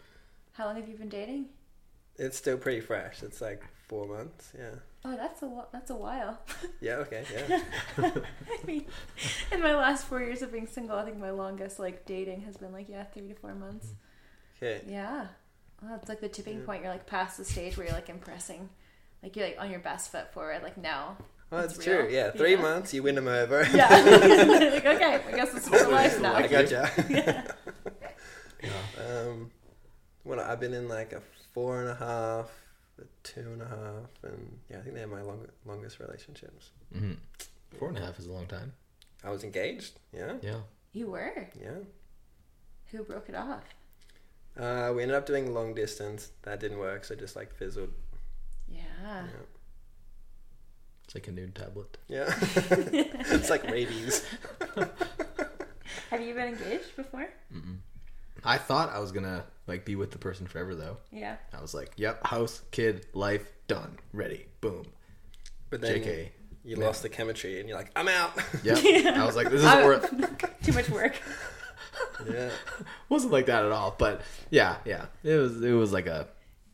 [0.54, 1.46] How long have you been dating?
[2.18, 3.24] It's still pretty fresh.
[3.24, 4.52] It's like four months.
[4.58, 4.76] Yeah.
[5.04, 6.40] Oh, that's a lo- that's a while.
[6.82, 6.96] Yeah.
[6.98, 7.24] Okay.
[7.34, 7.62] Yeah.
[8.12, 8.86] I mean,
[9.52, 12.58] in my last four years of being single, I think my longest like dating has
[12.58, 13.88] been like yeah, three to four months.
[14.58, 14.82] Okay.
[14.88, 15.28] Yeah.
[15.84, 16.84] Oh, it's like the tipping point.
[16.84, 18.70] You're like past the stage where you're like impressing,
[19.24, 20.62] like you're like on your best foot forward.
[20.64, 21.18] Like no,
[21.52, 22.08] Oh, It's that's true.
[22.10, 22.62] Yeah, three Yeah.
[22.62, 23.64] months, you win them over.
[23.74, 23.90] yeah.
[23.90, 26.36] like okay, I guess it's for life now.
[26.36, 26.90] I gotcha.
[29.00, 29.52] um,
[30.24, 31.22] well, I've been in like a
[31.54, 32.50] four and a half,
[33.00, 36.72] a two and a half, and yeah, I think they're my long, longest relationships.
[36.96, 37.14] Mm-hmm.
[37.80, 38.74] Four and a half is a long time.
[39.24, 40.00] I was engaged.
[40.14, 40.60] Yeah, Yeah.
[40.94, 41.50] You were.
[41.62, 41.80] yeah.
[42.92, 43.64] Who broke it off?
[44.60, 46.32] Uh, we ended up doing long distance.
[46.44, 47.90] That didn't work, so just like fizzled.
[48.68, 49.24] Yeah.
[51.06, 51.98] It's like a Nuun tablet.
[52.08, 54.26] Yeah, it's like rabies.
[56.10, 57.28] Have you been engaged before?
[58.44, 60.98] I thought I was gonna like be with the person forever though.
[61.12, 61.36] Yeah.
[61.54, 64.86] I was like, "Yep, house, kid, life, done, ready, boom."
[65.70, 66.30] But then Jk.
[66.64, 66.86] you Yeah.
[66.86, 68.32] lost the chemistry, and you're like, I'm out.
[68.64, 68.78] Yep.
[69.18, 70.10] I was like, "This is worth."
[70.64, 71.16] Too much work.
[72.32, 72.50] Yeah.
[73.10, 75.06] Wasn't like that at all, but yeah, yeah.
[75.24, 75.62] It was.
[75.64, 76.28] It was like a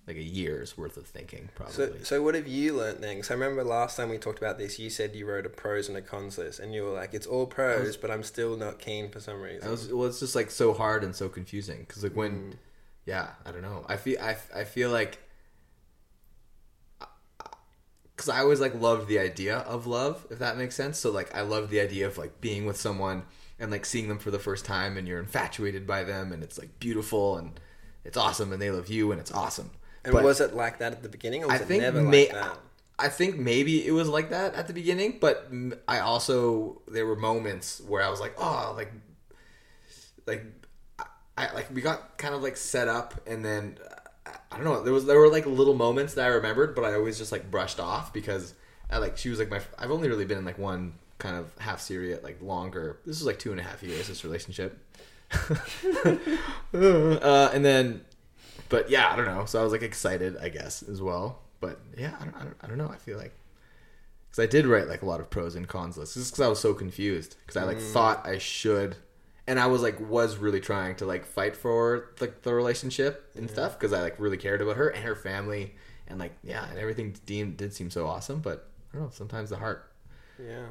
[0.07, 2.01] like a year's worth of thinking, probably.
[2.05, 3.21] so what have you learned then?
[3.23, 5.89] So I remember last time we talked about this, you said you wrote a pros
[5.89, 8.79] and a cons list, and you were like, "It's all pros, but I'm still not
[8.79, 10.07] keen for some reason." Was well.
[10.07, 12.53] It's just like so hard and so confusing because like when, Mm.
[13.05, 13.85] yeah, I don't know.
[13.89, 15.17] I feel I, I feel like
[18.15, 20.97] because I always like loved the idea of love, if that makes sense.
[20.97, 23.23] So like I loved the idea of like being with someone
[23.59, 26.57] and like seeing them for the first time and you're infatuated by them and it's
[26.59, 27.59] like beautiful and
[28.05, 29.71] it's awesome and they love you and it's awesome.
[30.05, 32.01] and But- was it like that at the beginning, or was I it think never
[32.01, 32.57] may- like that?
[32.99, 35.47] I think maybe it was like that at the beginning, but
[35.87, 38.91] I also there were moments where I was like, oh, like,
[40.25, 40.43] like,
[41.37, 43.77] I, like we got kind of like set up, and then
[44.25, 44.81] uh, I don't know.
[44.83, 47.51] There was there were like little moments that I remembered, but I always just like
[47.51, 48.55] brushed off because
[48.89, 49.61] I like she was like my.
[49.77, 52.99] I've only really been in like one kind of half serious, like longer.
[53.05, 54.07] This is like two and a half years.
[54.07, 54.79] This relationship,
[56.73, 58.01] uh, and then
[58.69, 59.45] but yeah, I don't know.
[59.45, 61.39] So I was like excited, I guess, as well.
[61.59, 62.89] But yeah, I don't, I don't, I don't know.
[62.89, 63.33] I feel like
[64.29, 66.47] because I did write like a lot of pros and cons lists, just because I
[66.47, 67.35] was so confused.
[67.41, 68.95] Because I like thought I should,
[69.47, 73.49] and I was like was really trying to like fight for like the relationship and
[73.49, 75.75] stuff because I like really cared about her and her family
[76.07, 78.39] and like yeah, and everything deemed did seem so awesome.
[78.39, 79.11] But I don't know.
[79.11, 79.91] Sometimes the heart
[80.39, 80.67] Yeah.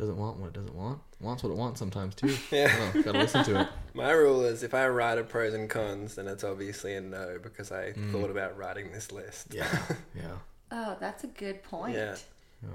[0.00, 0.98] Doesn't want what it doesn't want.
[1.20, 2.34] Wants what it wants sometimes too.
[2.50, 2.72] Yeah.
[2.74, 3.68] I don't know, gotta listen to it.
[3.94, 7.38] My rule is if I write a pros and cons, then it's obviously a no
[7.42, 8.10] because I Mm.
[8.12, 9.48] thought about writing this list.
[9.54, 9.68] Yeah,
[10.16, 10.36] yeah.
[10.72, 11.94] Oh, that's a good point.
[11.96, 12.16] Yeah.
[12.62, 12.68] yeah.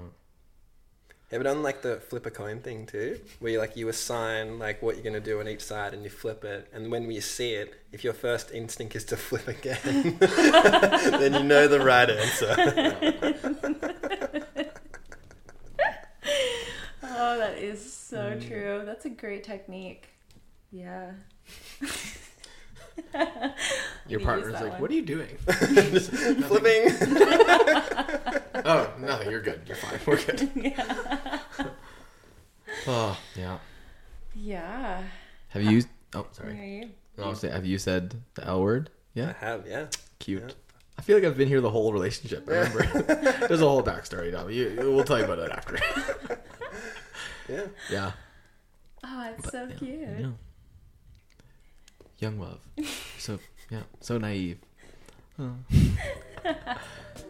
[1.32, 4.60] Have you done like the flip a coin thing too, where you like you assign
[4.60, 7.20] like what you're gonna do on each side and you flip it, and when you
[7.20, 12.08] see it, if your first instinct is to flip again, then you know the right
[12.08, 12.54] answer.
[17.02, 18.46] Oh, that is so Mm.
[18.48, 18.82] true.
[18.84, 20.08] That's a great technique.
[20.70, 21.12] Yeah.
[24.08, 24.80] Your partner's like, one.
[24.82, 26.92] "What are you doing?" Flipping.
[28.64, 29.60] oh no, you're good.
[29.66, 30.00] You're fine.
[30.06, 30.50] We're good.
[30.54, 31.38] Yeah.
[32.86, 33.58] oh yeah.
[34.34, 35.02] Yeah.
[35.48, 35.82] Have you?
[36.14, 36.60] Oh, Where sorry.
[36.60, 36.90] are you?
[37.18, 38.90] No, I have you said the L word?
[39.14, 39.32] Yeah.
[39.40, 39.86] I have, yeah.
[40.18, 40.42] Cute.
[40.46, 40.52] Yeah.
[40.98, 42.46] I feel like I've been here the whole relationship.
[42.48, 42.82] Remember?
[43.46, 44.50] There's a whole backstory, Dom.
[44.50, 45.78] You, we'll tell you about it after.
[47.48, 47.66] Yeah.
[47.90, 48.12] yeah.
[49.04, 50.00] Oh, it's so yeah, cute.
[50.00, 50.26] Yeah.
[52.18, 52.60] Young love.
[53.18, 53.38] So
[53.70, 54.58] yeah, so naive.
[55.38, 55.54] Oh.